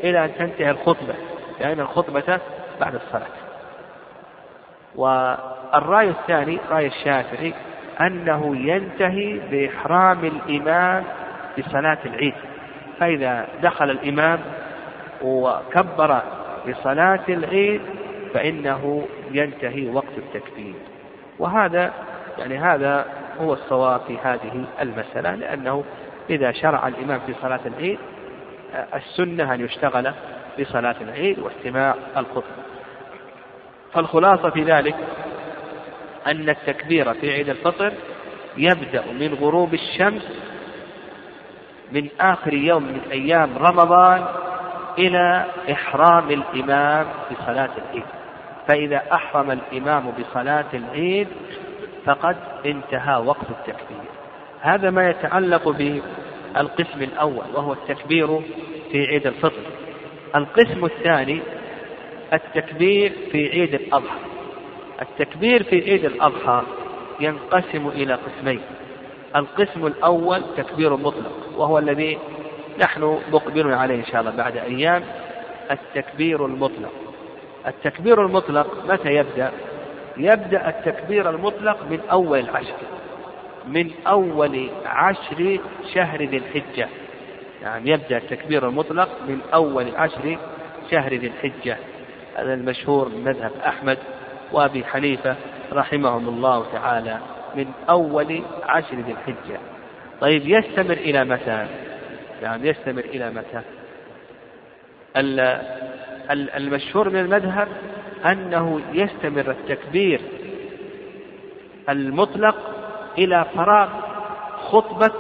[0.04, 1.14] إلى أن تنتهي الخطبة.
[1.60, 2.40] لأن يعني الخطبة
[2.82, 3.28] بعد الصلاة.
[4.96, 7.54] والرأي الثاني رأي الشافعي
[8.02, 11.04] أنه ينتهي بإحرام الإمام
[11.58, 12.34] بصلاة العيد.
[13.00, 14.40] فإذا دخل الإمام
[15.26, 16.22] وكبر
[16.70, 17.82] بصلاة العيد
[18.34, 20.76] فإنه ينتهي وقت التكبير.
[21.40, 21.94] وهذا
[22.38, 23.06] يعني هذا
[23.42, 25.84] هو الصواب في هذه المسألة لأنه
[26.30, 28.00] إذا شرع الإمام في صلاة العيد
[28.94, 30.14] السنة أن يشتغل
[30.60, 32.66] بصلاة العيد واستماع الخطبة.
[33.94, 34.96] فالخلاصة في ذلك
[36.28, 37.94] أن التكبير في عيد الفطر
[38.58, 40.28] يبدأ من غروب الشمس
[41.92, 44.26] من آخر يوم من أيام رمضان
[44.98, 48.06] إلى إحرام الإمام بصلاة العيد.
[48.68, 51.28] فإذا أحرم الإمام بصلاة العيد
[52.06, 52.36] فقد
[52.66, 54.06] انتهى وقت التكبير.
[54.62, 58.42] هذا ما يتعلق بالقسم الأول وهو التكبير
[58.92, 59.64] في عيد الفطر.
[60.36, 61.42] القسم الثاني
[62.34, 64.20] التكبير في عيد الأضحى.
[65.02, 66.64] التكبير في عيد الأضحى
[67.20, 68.62] ينقسم إلى قسمين.
[69.36, 72.18] القسم الأول تكبير مطلق وهو الذي
[72.80, 75.04] نحن مقبلون عليه إن شاء الله بعد أيام
[75.72, 76.92] التكبير المطلق.
[77.68, 79.52] التكبير المطلق متى يبدأ؟
[80.18, 82.76] يبدأ التكبير المطلق من أول العشر
[83.68, 85.60] من أول عشر
[85.94, 86.88] شهر ذي الحجة.
[87.62, 90.38] يعني يبدأ التكبير المطلق من أول عشر
[90.92, 91.78] شهر ذي الحجة.
[92.36, 93.98] هذا المشهور من مذهب أحمد
[94.52, 95.36] وأبي حنيفة
[95.74, 97.18] رحمهم الله تعالى
[97.56, 99.60] من أول عشر ذي الحجة.
[100.22, 101.68] طيب يستمر إلى متى؟
[102.46, 103.62] يعني يستمر إلى متى؟
[106.58, 107.68] المشهور من المذهب
[108.26, 110.22] أنه يستمر التكبير
[111.90, 112.56] المطلق
[113.18, 113.90] إلى فراغ
[114.62, 115.12] خطبة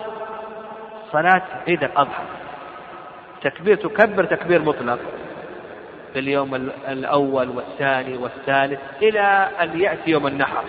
[1.12, 2.24] صلاة عيد الأضحى.
[3.42, 5.00] تكبير تكبر تكبير مطلق
[6.14, 6.56] في اليوم
[6.88, 10.64] الأول والثاني والثالث إلى أن يأتي يوم النحر.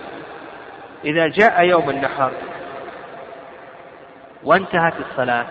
[1.05, 2.31] إذا جاء يوم النحر
[4.43, 5.45] وانتهت الصلاة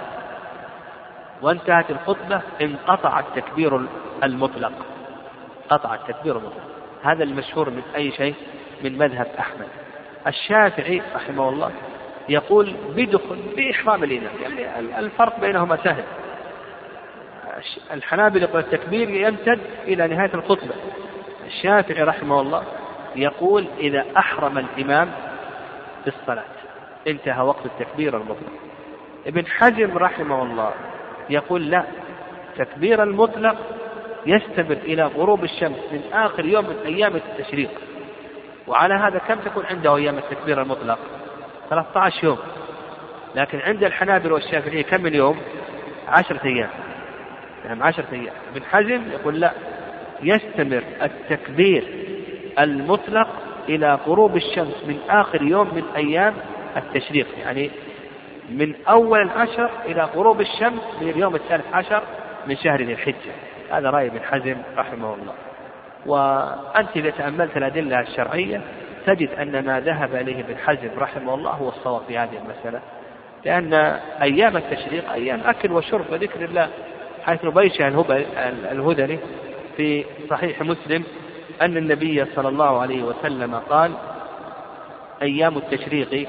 [1.42, 3.80] وانتهت الخطبة انقطع التكبير
[4.22, 4.72] المطلق.
[5.68, 6.62] قطع التكبير المطلق.
[7.02, 8.34] هذا المشهور من أي شيء؟
[8.84, 9.68] من مذهب أحمد.
[10.26, 11.70] الشافعي رحمه الله
[12.28, 16.04] يقول بدخل بإحرام الإمام يعني الفرق بينهما سهل.
[17.92, 20.74] الحنابلة يقول التكبير يمتد إلى نهاية الخطبة.
[21.46, 22.62] الشافعي رحمه الله
[23.16, 25.10] يقول إذا أحرم الإمام
[26.04, 26.44] بالصلاة.
[27.06, 28.52] انتهى وقت التكبير المطلق.
[29.26, 30.72] ابن حزم رحمه الله
[31.30, 31.84] يقول لا
[32.58, 33.56] تكبير المطلق
[34.26, 37.70] يستمر إلى غروب الشمس من آخر يوم من أيام التشريق.
[38.66, 40.98] وعلى هذا كم تكون عنده أيام التكبير المطلق؟
[41.70, 42.38] 13 يوم.
[43.34, 45.40] لكن عند الحنابل والشافعية كم من يوم؟
[46.08, 46.70] عشرة أيام.
[47.64, 48.34] نعم عشرة أيام.
[48.54, 49.52] ابن حزم يقول لا
[50.22, 51.84] يستمر التكبير
[52.58, 53.28] المطلق
[53.68, 56.34] إلى غروب الشمس من آخر يوم من أيام
[56.76, 57.26] التشريق.
[57.38, 57.70] يعني
[58.50, 62.02] من أول العشر إلى غروب الشمس من اليوم الثالث عشر
[62.46, 63.32] من شهر ذي الحجة.
[63.70, 65.32] هذا رأي ابن حزم رحمه الله.
[66.06, 68.60] وأنت إذا تأملت الأدلة الشرعية
[69.06, 72.80] تجد أن ما ذهب إليه ابن حزم رحمه الله هو الصواب في هذه المسألة.
[73.44, 73.74] لأن
[74.22, 76.68] أيام التشريق أيام أكل وشرب وذكر الله
[77.26, 77.80] حيث بيش
[78.72, 79.18] الهذلي
[79.76, 81.04] في صحيح مسلم
[81.62, 83.92] أن النبي صلى الله عليه وسلم قال
[85.22, 86.28] أيام التشريق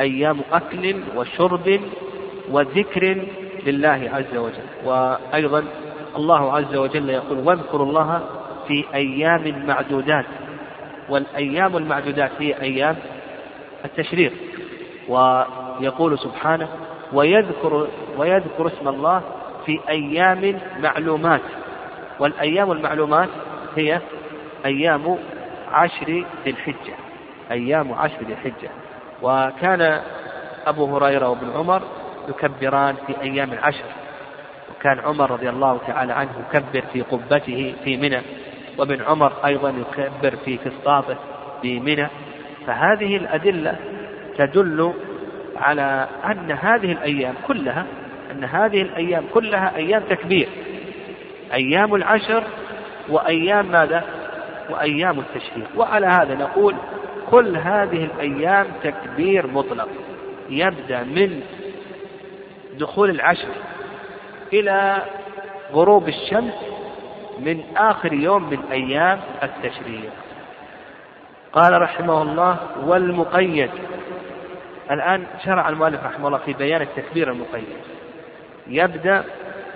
[0.00, 1.80] أيام أكل وشرب
[2.50, 3.26] وذكر
[3.66, 4.66] لله عز وجل.
[4.84, 5.64] وأيضا
[6.16, 8.20] الله عز وجل يقول واذكروا الله
[8.68, 10.24] في أيام معدودات.
[11.08, 12.96] والأيام المعدودات هي أيام
[13.84, 14.32] التشريق.
[15.08, 16.68] ويقول سبحانه
[17.12, 17.88] ويذكر
[18.18, 19.22] ويذكر اسم الله
[19.66, 21.42] في أيام معلومات.
[22.20, 23.28] والأيام المعلومات
[23.76, 24.00] هي
[24.64, 25.18] أيام
[25.72, 26.94] عشر ذي الحجة.
[27.50, 28.70] أيام عشر ذي الحجة.
[29.26, 30.00] وكان
[30.66, 31.82] أبو هريرة وابن عمر
[32.28, 33.84] يكبران في أيام العشر.
[34.70, 38.22] وكان عمر رضي الله تعالى عنه يكبر في قبته في منى
[38.78, 41.16] وابن عمر أيضا يكبر في فسطاطه
[41.62, 42.08] في منى.
[42.66, 43.76] فهذه الأدلة
[44.38, 44.94] تدل
[45.56, 47.86] على أن هذه الأيام كلها
[48.30, 50.48] أن هذه الأيام كلها أيام تكبير.
[51.52, 52.42] أيام العشر
[53.08, 54.04] وأيام ماذا؟
[54.70, 56.74] وأيام التشريق وعلى هذا نقول
[57.30, 59.88] كل هذه الأيام تكبير مطلق
[60.50, 61.42] يبدأ من
[62.78, 63.48] دخول العشر
[64.52, 65.02] إلى
[65.72, 66.54] غروب الشمس
[67.38, 70.10] من آخر يوم من أيام التشريق.
[71.52, 73.70] قال رحمه الله والمقيد.
[74.90, 77.76] الآن شرع المؤلف رحمه الله في بيان التكبير المقيد.
[78.66, 79.24] يبدأ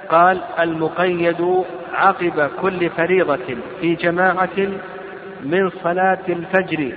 [0.08, 4.58] قال المقيد عقب كل فريضة في جماعة
[5.42, 6.92] من صلاة الفجر.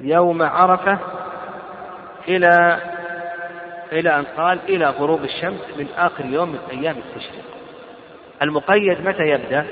[0.00, 0.98] يوم عرفة
[2.28, 2.78] إلى
[3.92, 7.44] إلى أن قال إلى غروب الشمس من آخر يوم من أيام التشريق.
[8.42, 9.64] المقيد متى يبدأ؟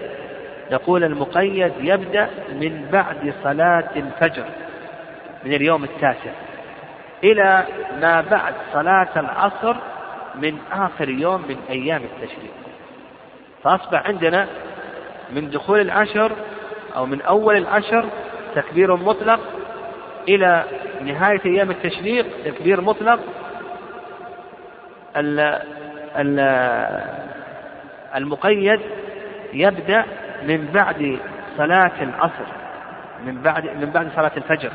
[0.71, 4.45] يقول المقيد يبدأ من بعد صلاة الفجر
[5.45, 6.31] من اليوم التاسع
[7.25, 7.65] إلى
[8.01, 9.77] ما بعد صلاة العصر
[10.35, 12.53] من آخر يوم من أيام التشريق.
[13.63, 14.47] فأصبح عندنا
[15.31, 16.33] من دخول العشر
[16.97, 18.07] أو من أول العشر
[18.55, 19.41] تكبير مطلق
[20.29, 20.65] إلى
[21.03, 23.21] نهاية أيام التشريق تكبير مطلق
[28.17, 28.81] المقيد
[29.53, 30.05] يبدأ
[30.43, 31.19] من بعد
[31.57, 32.47] صلاة العصر
[33.27, 34.71] من بعد من بعد صلاة الفجر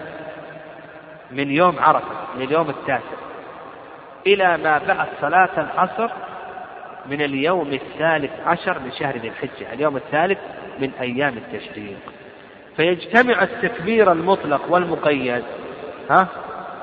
[1.32, 3.18] من يوم عرفة من اليوم التاسع
[4.28, 6.10] إلى ما بعد صلاة العصر
[7.06, 10.40] من اليوم الثالث عشر من شهر ذي الحجة اليوم الثالث
[10.80, 12.00] من أيام التشريق.
[12.78, 15.44] فيجتمع التكبير المطلق والمقيد.
[16.10, 16.28] ها؟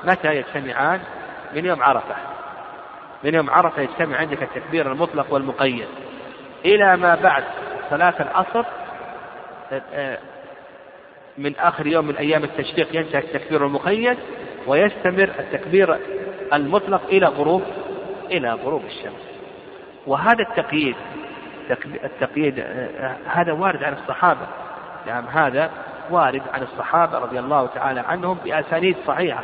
[0.03, 0.99] متى يجتمعان؟
[1.55, 2.15] من يوم عرفة.
[3.23, 5.87] من يوم عرفة يجتمع عندك التكبير المطلق والمقيد.
[6.65, 7.43] إلى ما بعد
[7.89, 8.65] صلاة العصر
[11.37, 14.17] من آخر يوم من أيام التشريق ينتهي التكبير المقيد
[14.67, 15.97] ويستمر التكبير
[16.53, 17.63] المطلق إلى غروب
[18.31, 19.29] إلى غروب الشمس.
[20.07, 20.95] وهذا التقييد
[22.03, 22.59] التقييد
[23.25, 24.47] هذا وارد عن الصحابة.
[25.07, 25.69] نعم هذا
[26.09, 29.43] وارد عن الصحابة رضي الله تعالى عنهم بأسانيد صحيحة.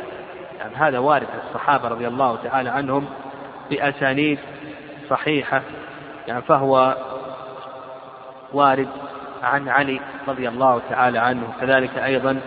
[0.58, 3.06] نعم هذا وارد عن الصحابة رضي الله تعالى عنهم
[3.70, 4.38] بأسانيد
[5.10, 5.62] صحيحة.
[6.28, 6.96] يعني فهو
[8.52, 8.88] وارد
[9.42, 12.40] عن علي رضي الله تعالى عنه كذلك أيضا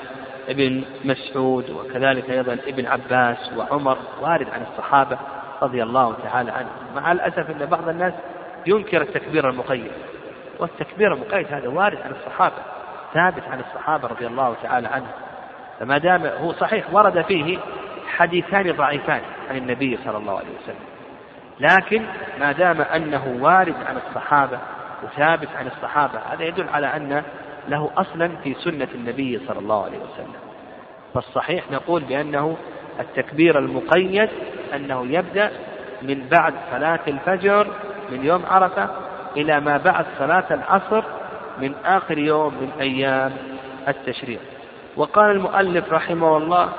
[0.49, 5.17] ابن مسعود وكذلك أيضا ابن عباس وعمر وارد عن الصحابة
[5.61, 8.13] رضي الله تعالى عنهم مع الأسف أن بعض الناس
[8.65, 9.91] ينكر التكبير المقيد
[10.59, 12.55] والتكبير المقيد هذا وارد عن الصحابة.
[13.13, 15.11] ثابت عن الصحابة رضي الله تعالى عنهم.
[15.79, 17.59] فما دام هو صحيح ورد فيه
[18.07, 20.85] حديثان ضعيفان عن النبي صلى الله عليه وسلم.
[21.59, 22.05] لكن
[22.39, 24.59] ما دام أنه وارد عن الصحابة
[25.03, 27.23] وثابت عن الصحابة هذا يدل على أن
[27.67, 30.33] له أصلا في سنة النبي صلى الله عليه وسلم.
[31.13, 32.57] فالصحيح نقول بأنه
[32.99, 34.29] التكبير المقيد
[34.75, 35.51] أنه يبدأ
[36.01, 37.67] من بعد صلاة الفجر
[38.11, 38.89] من يوم عرفة
[39.37, 41.03] إلى ما بعد صلاة العصر
[41.61, 43.31] من آخر يوم من أيام
[43.87, 44.39] التشريع
[44.95, 46.69] وقال المؤلف رحمه الله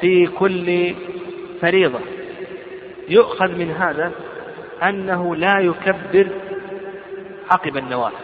[0.00, 0.94] في كل
[1.60, 2.00] فريضة
[3.08, 4.12] يؤخذ من هذا
[4.82, 6.28] أنه لا يكبر
[7.50, 8.16] عقب النوافل.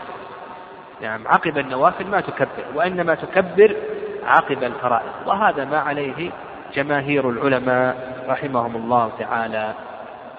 [1.02, 3.76] نعم عقب النوافل ما تكبر وإنما تكبر
[4.24, 5.10] عقب الفرائض.
[5.26, 6.30] وهذا ما عليه
[6.74, 9.74] جماهير العلماء رحمهم الله تعالى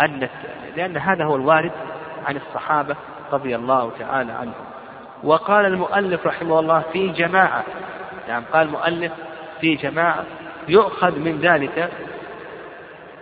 [0.01, 0.29] أن
[0.75, 1.71] لأن هذا هو الوارد
[2.25, 2.95] عن الصحابة
[3.31, 4.65] رضي الله تعالى عنهم.
[5.23, 7.63] وقال المؤلف رحمه الله في جماعة
[8.27, 9.11] نعم قال المؤلف
[9.61, 10.23] في جماعة
[10.67, 11.89] يؤخذ من ذلك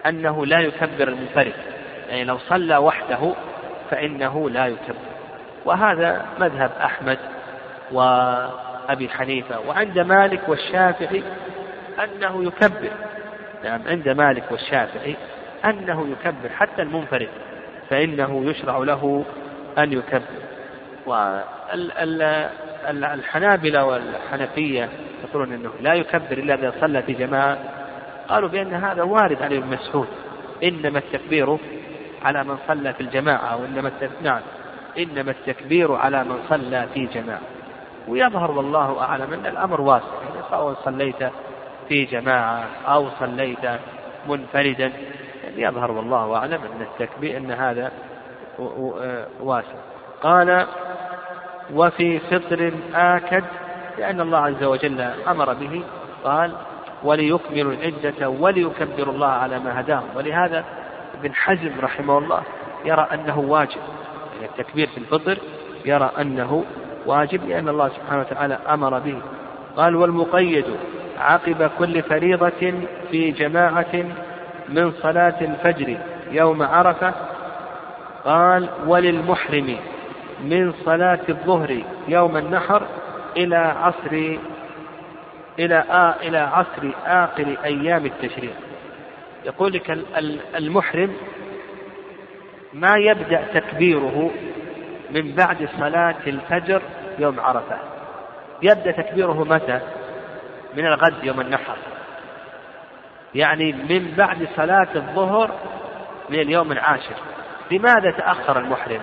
[0.06, 1.54] أنه لا يكبر المنفرد
[2.10, 3.34] يعني لو صلى وحده
[3.89, 4.95] فإنه لا يكبر.
[5.66, 7.18] وهذا مذهب أحمد
[7.91, 11.24] وأبي حنيفة وعند مالك والشافعي
[12.04, 12.91] أنه يكبر
[13.64, 15.16] نعم عند مالك والشافعي
[15.66, 17.30] أنه يكبر حتى المنفرد
[17.89, 19.26] فإنه يشرع له
[19.78, 20.47] أن يكبر.
[22.91, 24.89] والحنابلة والحنفية
[25.24, 27.58] يقولون أنه لا يكبر إلا إذا صلى في جماعة.
[28.28, 30.08] قالوا بأن هذا وارد عن ابن مسعود.
[30.64, 31.58] إنما التكبير
[32.24, 33.91] على من صلى في الجماعة وإنما
[34.22, 34.41] نعم.
[34.97, 37.41] إنما التكبير على من صلى في جماعة.
[38.08, 40.05] ويظهر والله أعلم أن الأمر واسع.
[40.05, 41.32] يعني سواء صليت
[41.89, 43.70] في جماعة أو صليت
[44.30, 44.91] منفردا
[45.43, 47.91] يعني يظهر والله أعلم أن التكبير أن هذا
[49.39, 49.76] واسع.
[50.22, 50.66] قال
[51.74, 53.43] وفي فطر آكد
[53.97, 55.84] لأن الله عز وجل أمر به.
[56.24, 56.51] قال
[57.03, 60.07] وليكملوا العدة وليكبروا الله على ما هداهم.
[60.15, 60.63] ولهذا
[61.20, 62.41] ابن حزم رحمه الله
[62.86, 63.82] يرى أنه واجب
[64.36, 65.38] يعني التكبير في الفطر
[65.86, 66.65] يرى أنه
[67.05, 69.22] واجب لأن الله سبحانه وتعالى أمر به.
[69.78, 70.65] قال والمقيد
[71.20, 72.74] عقب كل فريضة
[73.11, 74.05] في جماعة
[74.70, 75.97] من صلاة الفجر
[76.32, 77.13] يوم عرفة.
[78.26, 79.78] قال وللمحرم
[80.42, 82.88] من صلاة الظهر يوم النحر
[83.38, 84.38] إلى عصر
[85.60, 88.56] إلى آه إلى عصر آخر أيام التشريق.
[89.46, 90.00] يقول لك
[90.56, 91.14] المحرم
[92.74, 94.32] ما يبدأ تكبيره
[95.12, 96.82] من بعد صلاة الفجر
[97.20, 97.78] يوم عرفة.
[98.62, 99.80] يبدأ تكبيره متى؟
[100.78, 101.78] من الغد يوم النحر.
[103.36, 105.52] يعني من بعد صلاة الظهر
[106.30, 107.16] من اليوم العاشر.
[107.72, 109.02] لماذا تأخر المحرم؟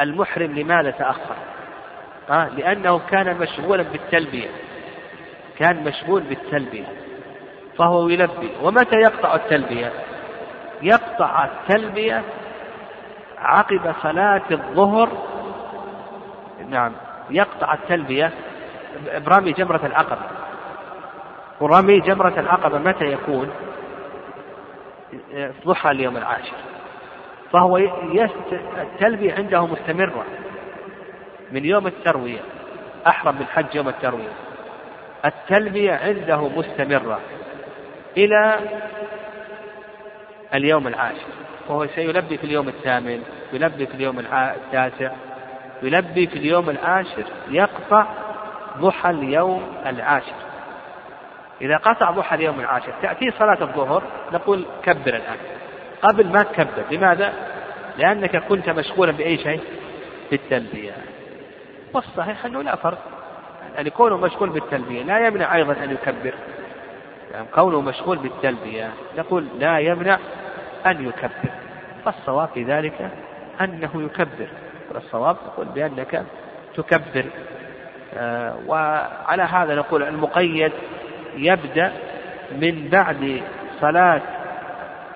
[0.00, 1.36] المحرم لماذا تأخر.
[2.30, 4.48] آه لأنه كان مشغولا بالتلبية.
[5.58, 6.86] كان مشغول بالتلبية.
[7.78, 8.50] فهو يلبي.
[8.62, 9.92] ومتى يقطع التلبية؟
[10.82, 12.22] يقطع التلبية
[13.38, 15.08] عقب صلاة الظهر.
[16.68, 16.92] نعم.
[17.30, 18.32] يقطع التلبية
[19.14, 20.22] برمي جمرة العقبة.
[21.60, 23.50] ورمي جمرة العقبة متى يكون؟
[25.66, 26.56] ضحى اليوم العاشر.
[27.56, 27.76] فهو.
[28.78, 30.24] التلبية عنده مستمرة.
[31.52, 32.40] من يوم التروية
[33.06, 34.32] أحرم بالحج يوم التروية.
[35.24, 37.20] التلبية عنده مستمرة
[38.16, 38.58] إلى
[40.54, 41.28] اليوم العاشر.
[41.68, 45.10] وهو سيلبي في اليوم الثامن يلبي في اليوم التاسع
[45.82, 47.24] يلبي في اليوم العاشر.
[47.48, 48.06] يقطع
[48.78, 50.46] ضحى اليوم العاشر.
[51.60, 54.02] إذا قطع ضحى اليوم العاشر تأتي صلاة الظهر
[54.32, 55.36] نقول كبر الآن.
[56.02, 56.84] قبل ما تكبر.
[56.90, 57.32] لماذا؟
[57.98, 59.60] لأنك كنت مشغولا بأي شيء؟
[60.30, 60.92] بالتلبية.
[61.94, 62.98] والصحيح أنه لا فرق.
[63.74, 66.34] يعني كونه مشغول بالتلبية لا يمنع أيضا أن يكبر.
[67.32, 70.18] يعني كونه مشغول بالتلبية نقول لا يمنع
[70.86, 71.50] أن يكبر.
[72.04, 73.10] فالصواب في ذلك
[73.60, 74.48] أنه يكبر.
[74.94, 76.24] والصواب نقول بأنك
[76.76, 77.24] تكبر.
[78.14, 80.72] آه وعلى هذا نقول المقيد
[81.36, 81.92] يبدأ
[82.52, 83.42] من بعد
[83.80, 84.22] صلاة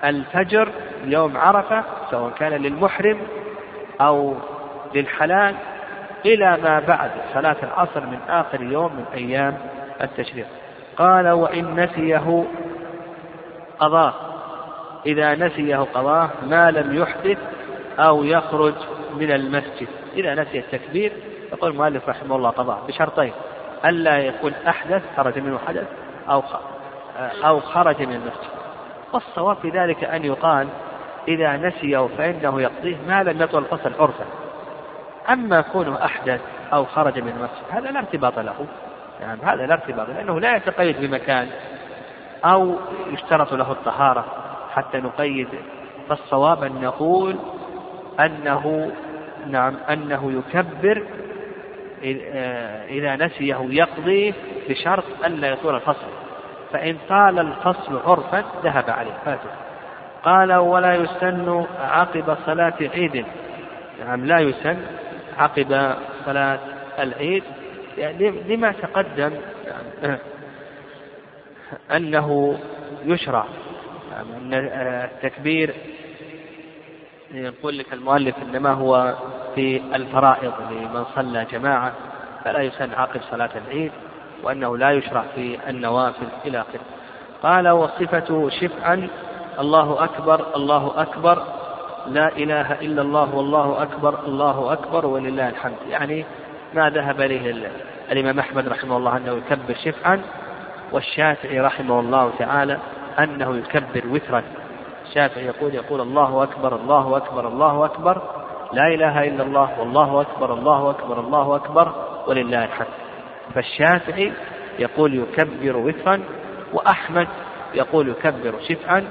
[0.03, 0.69] الفجر
[1.05, 3.17] يوم عرفة سواء كان للمحرم
[4.01, 4.35] أو
[4.95, 5.55] للحلال
[6.25, 9.57] إلى ما بعد صلاة العصر من آخر يوم من أيام
[10.01, 10.47] التشريق.
[10.97, 12.45] قال وإن نسيه
[13.79, 14.13] قضاه.
[15.05, 17.37] إذا نسيه قضاه ما لم يحدث
[17.99, 18.73] أو يخرج
[19.17, 19.87] من المسجد.
[20.13, 21.11] إذا نسي التكبير
[21.51, 23.33] يقول المؤلف رحمه الله قضاه بشرطين
[23.85, 25.87] ألا يكون أحدث خرج منه حدث
[26.29, 26.43] أو
[27.45, 28.60] أو خرج من المسجد.
[29.13, 30.67] والصواب في ذلك أن يقال
[31.27, 34.25] إذا نسيه فإنه يقضيه ما لم يطل الفصل عرفا.
[35.29, 36.41] أما كونه أحدث
[36.73, 38.65] أو خرج من المسجد هذا لا ارتباط له.
[39.21, 41.47] يعني هذا لا ارتباط لأنه لا يتقيد بمكان
[42.45, 42.75] أو
[43.07, 44.25] يشترط له الطهارة
[44.73, 45.47] حتى نقيد.
[46.09, 47.35] فالصواب أن نقول
[48.19, 48.91] أنه
[49.47, 51.03] نعم أنه يكبر
[52.89, 54.33] إذا نسيه يقضي
[54.69, 56.07] بشرط ألا يطول الفصل
[56.73, 59.13] فإن طال الفصل عرفا ذهب عليه.
[59.25, 59.49] فاته
[60.23, 63.25] قال ولا يسن عقب صلاة عيد.
[64.05, 64.77] نعم لا يسن
[65.37, 65.95] عقب
[66.25, 66.59] صلاة
[66.99, 67.43] العيد.
[67.97, 69.31] يعني لما تقدم
[69.65, 70.17] يعني
[71.95, 72.59] أنه
[73.05, 73.45] يشرع.
[74.19, 75.73] أن التكبير
[77.33, 79.15] يقول لك المؤلف إنما هو
[79.55, 81.93] في الفرائض لمن صلى جماعة
[82.43, 83.91] فلا يسن عقب صلاة العيد.
[84.43, 86.81] وأنه لا يشرع في النوافل إلى آخره.
[87.43, 89.07] قال وصفته شفعا
[89.59, 91.43] الله أكبر الله أكبر
[92.07, 95.77] لا إله إلا الله والله أكبر الله أكبر ولله الحمد.
[95.89, 96.25] يعني
[96.73, 97.71] ما ذهب إليه
[98.11, 100.21] الإمام أحمد رحمه الله أنه يكبر شفعا
[100.91, 102.77] والشافعي رحمه الله تعالى
[103.19, 104.43] أنه يكبر وترا.
[105.09, 108.21] الشافعي يقول يقول الله أكبر الله أكبر الله أكبر
[108.73, 111.91] لا إله إلا الله والله أكبر الله أكبر الله أكبر
[112.27, 113.00] ولله الحمد.
[113.51, 114.31] فالشافعي
[114.79, 116.19] يقول يكبر وترا
[116.73, 117.27] وأحمد
[117.73, 119.03] يقول يكبر شفعا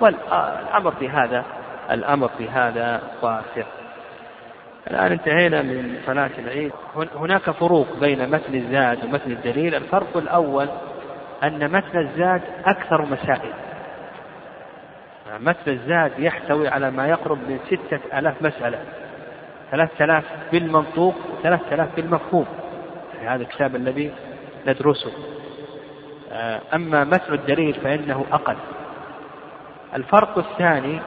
[0.00, 1.44] والأمر في هذا
[1.90, 3.66] الأمر في هذا واسع.
[4.90, 6.72] الآن انتهينا من صلاة العيد.
[7.16, 9.74] هناك فروق بين متن الزاد ومتن الدليل.
[9.74, 10.68] الفرق الأول
[11.42, 13.52] أن متن الزاد أكثر مسائل.
[15.40, 18.78] متن الزاد يحتوي على ما يقرب من ستة ألاف مسألة.
[19.70, 22.46] ثلاثة آلاف بالمنطوق وثلاثة آلاف بالمفهوم.
[23.26, 24.12] هذا الكتاب الذي
[24.66, 25.12] ندرسه.
[26.74, 28.56] أما متن الدليل فإنه أقل.
[29.94, 31.00] الفرق الثاني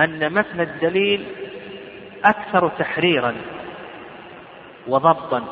[0.00, 1.26] أن متن الدليل
[2.24, 3.34] أكثر تحريرا
[4.88, 5.42] وضبطا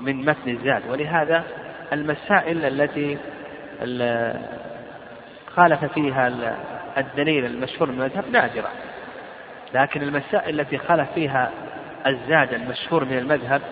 [0.00, 0.90] من متن الزاد.
[0.90, 1.44] ولهذا
[1.92, 3.18] المسائل التي
[5.46, 6.54] خالف فيها
[6.98, 8.68] الدليل المشهور من المذهب نادرة.
[9.74, 11.50] لكن المسائل التي خالف فيها
[12.06, 13.62] الزاد المشهور من المذهب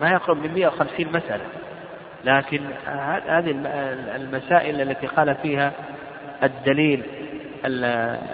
[0.00, 1.44] ما يقرب من 150 مسألة.
[2.24, 2.60] لكن
[3.26, 3.50] هذه
[4.16, 5.72] المسائل التي قال فيها
[6.42, 7.02] الدليل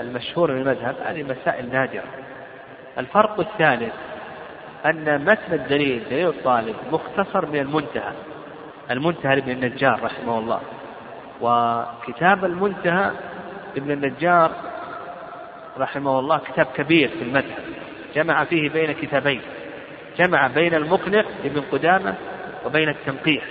[0.01, 2.05] المشهور من المذهب هذه مسائل نادرة.
[2.99, 3.93] الفرق الثالث
[4.86, 8.12] أن متن الدليل دليل الطالب مختصر من المنتهى.
[8.90, 10.61] المنتهى لابن النجار رحمه الله.
[11.40, 13.11] وكتاب المنتهى
[13.76, 14.53] ابن النجار
[15.78, 17.64] رحمه الله كتاب كبير في المذهب.
[18.15, 19.41] جمع فيه بين كتابين.
[20.19, 22.15] جمع بين المقنع لابن قدامة
[22.67, 23.45] وبين التنقيح.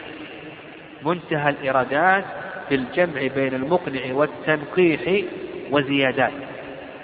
[1.04, 2.26] منتهى الإيرادات
[2.70, 5.24] في الجمع بين المقنع والتنقيح
[5.72, 6.32] وزيادات.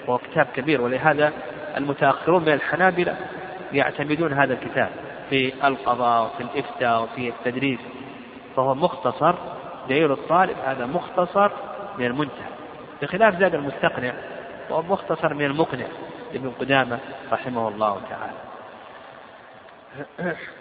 [0.06, 1.32] وهو كتاب كبير ولهذا
[1.76, 3.16] المتأخرون من الحنابلة
[3.72, 4.90] يعتمدون هذا الكتاب
[5.30, 7.80] في القضاء وفي الإفتاء وفي التدريس.
[8.56, 9.34] فهو مختصر
[9.88, 11.50] دليل الطالب هذا مختصر
[11.98, 12.48] من المنتهى.
[13.02, 14.12] بخلاف زاد المستقنع
[14.70, 15.86] وهو مختصر من المقنع.
[16.32, 16.98] لابن قدامة
[17.32, 18.38] رحمه الله تعالى.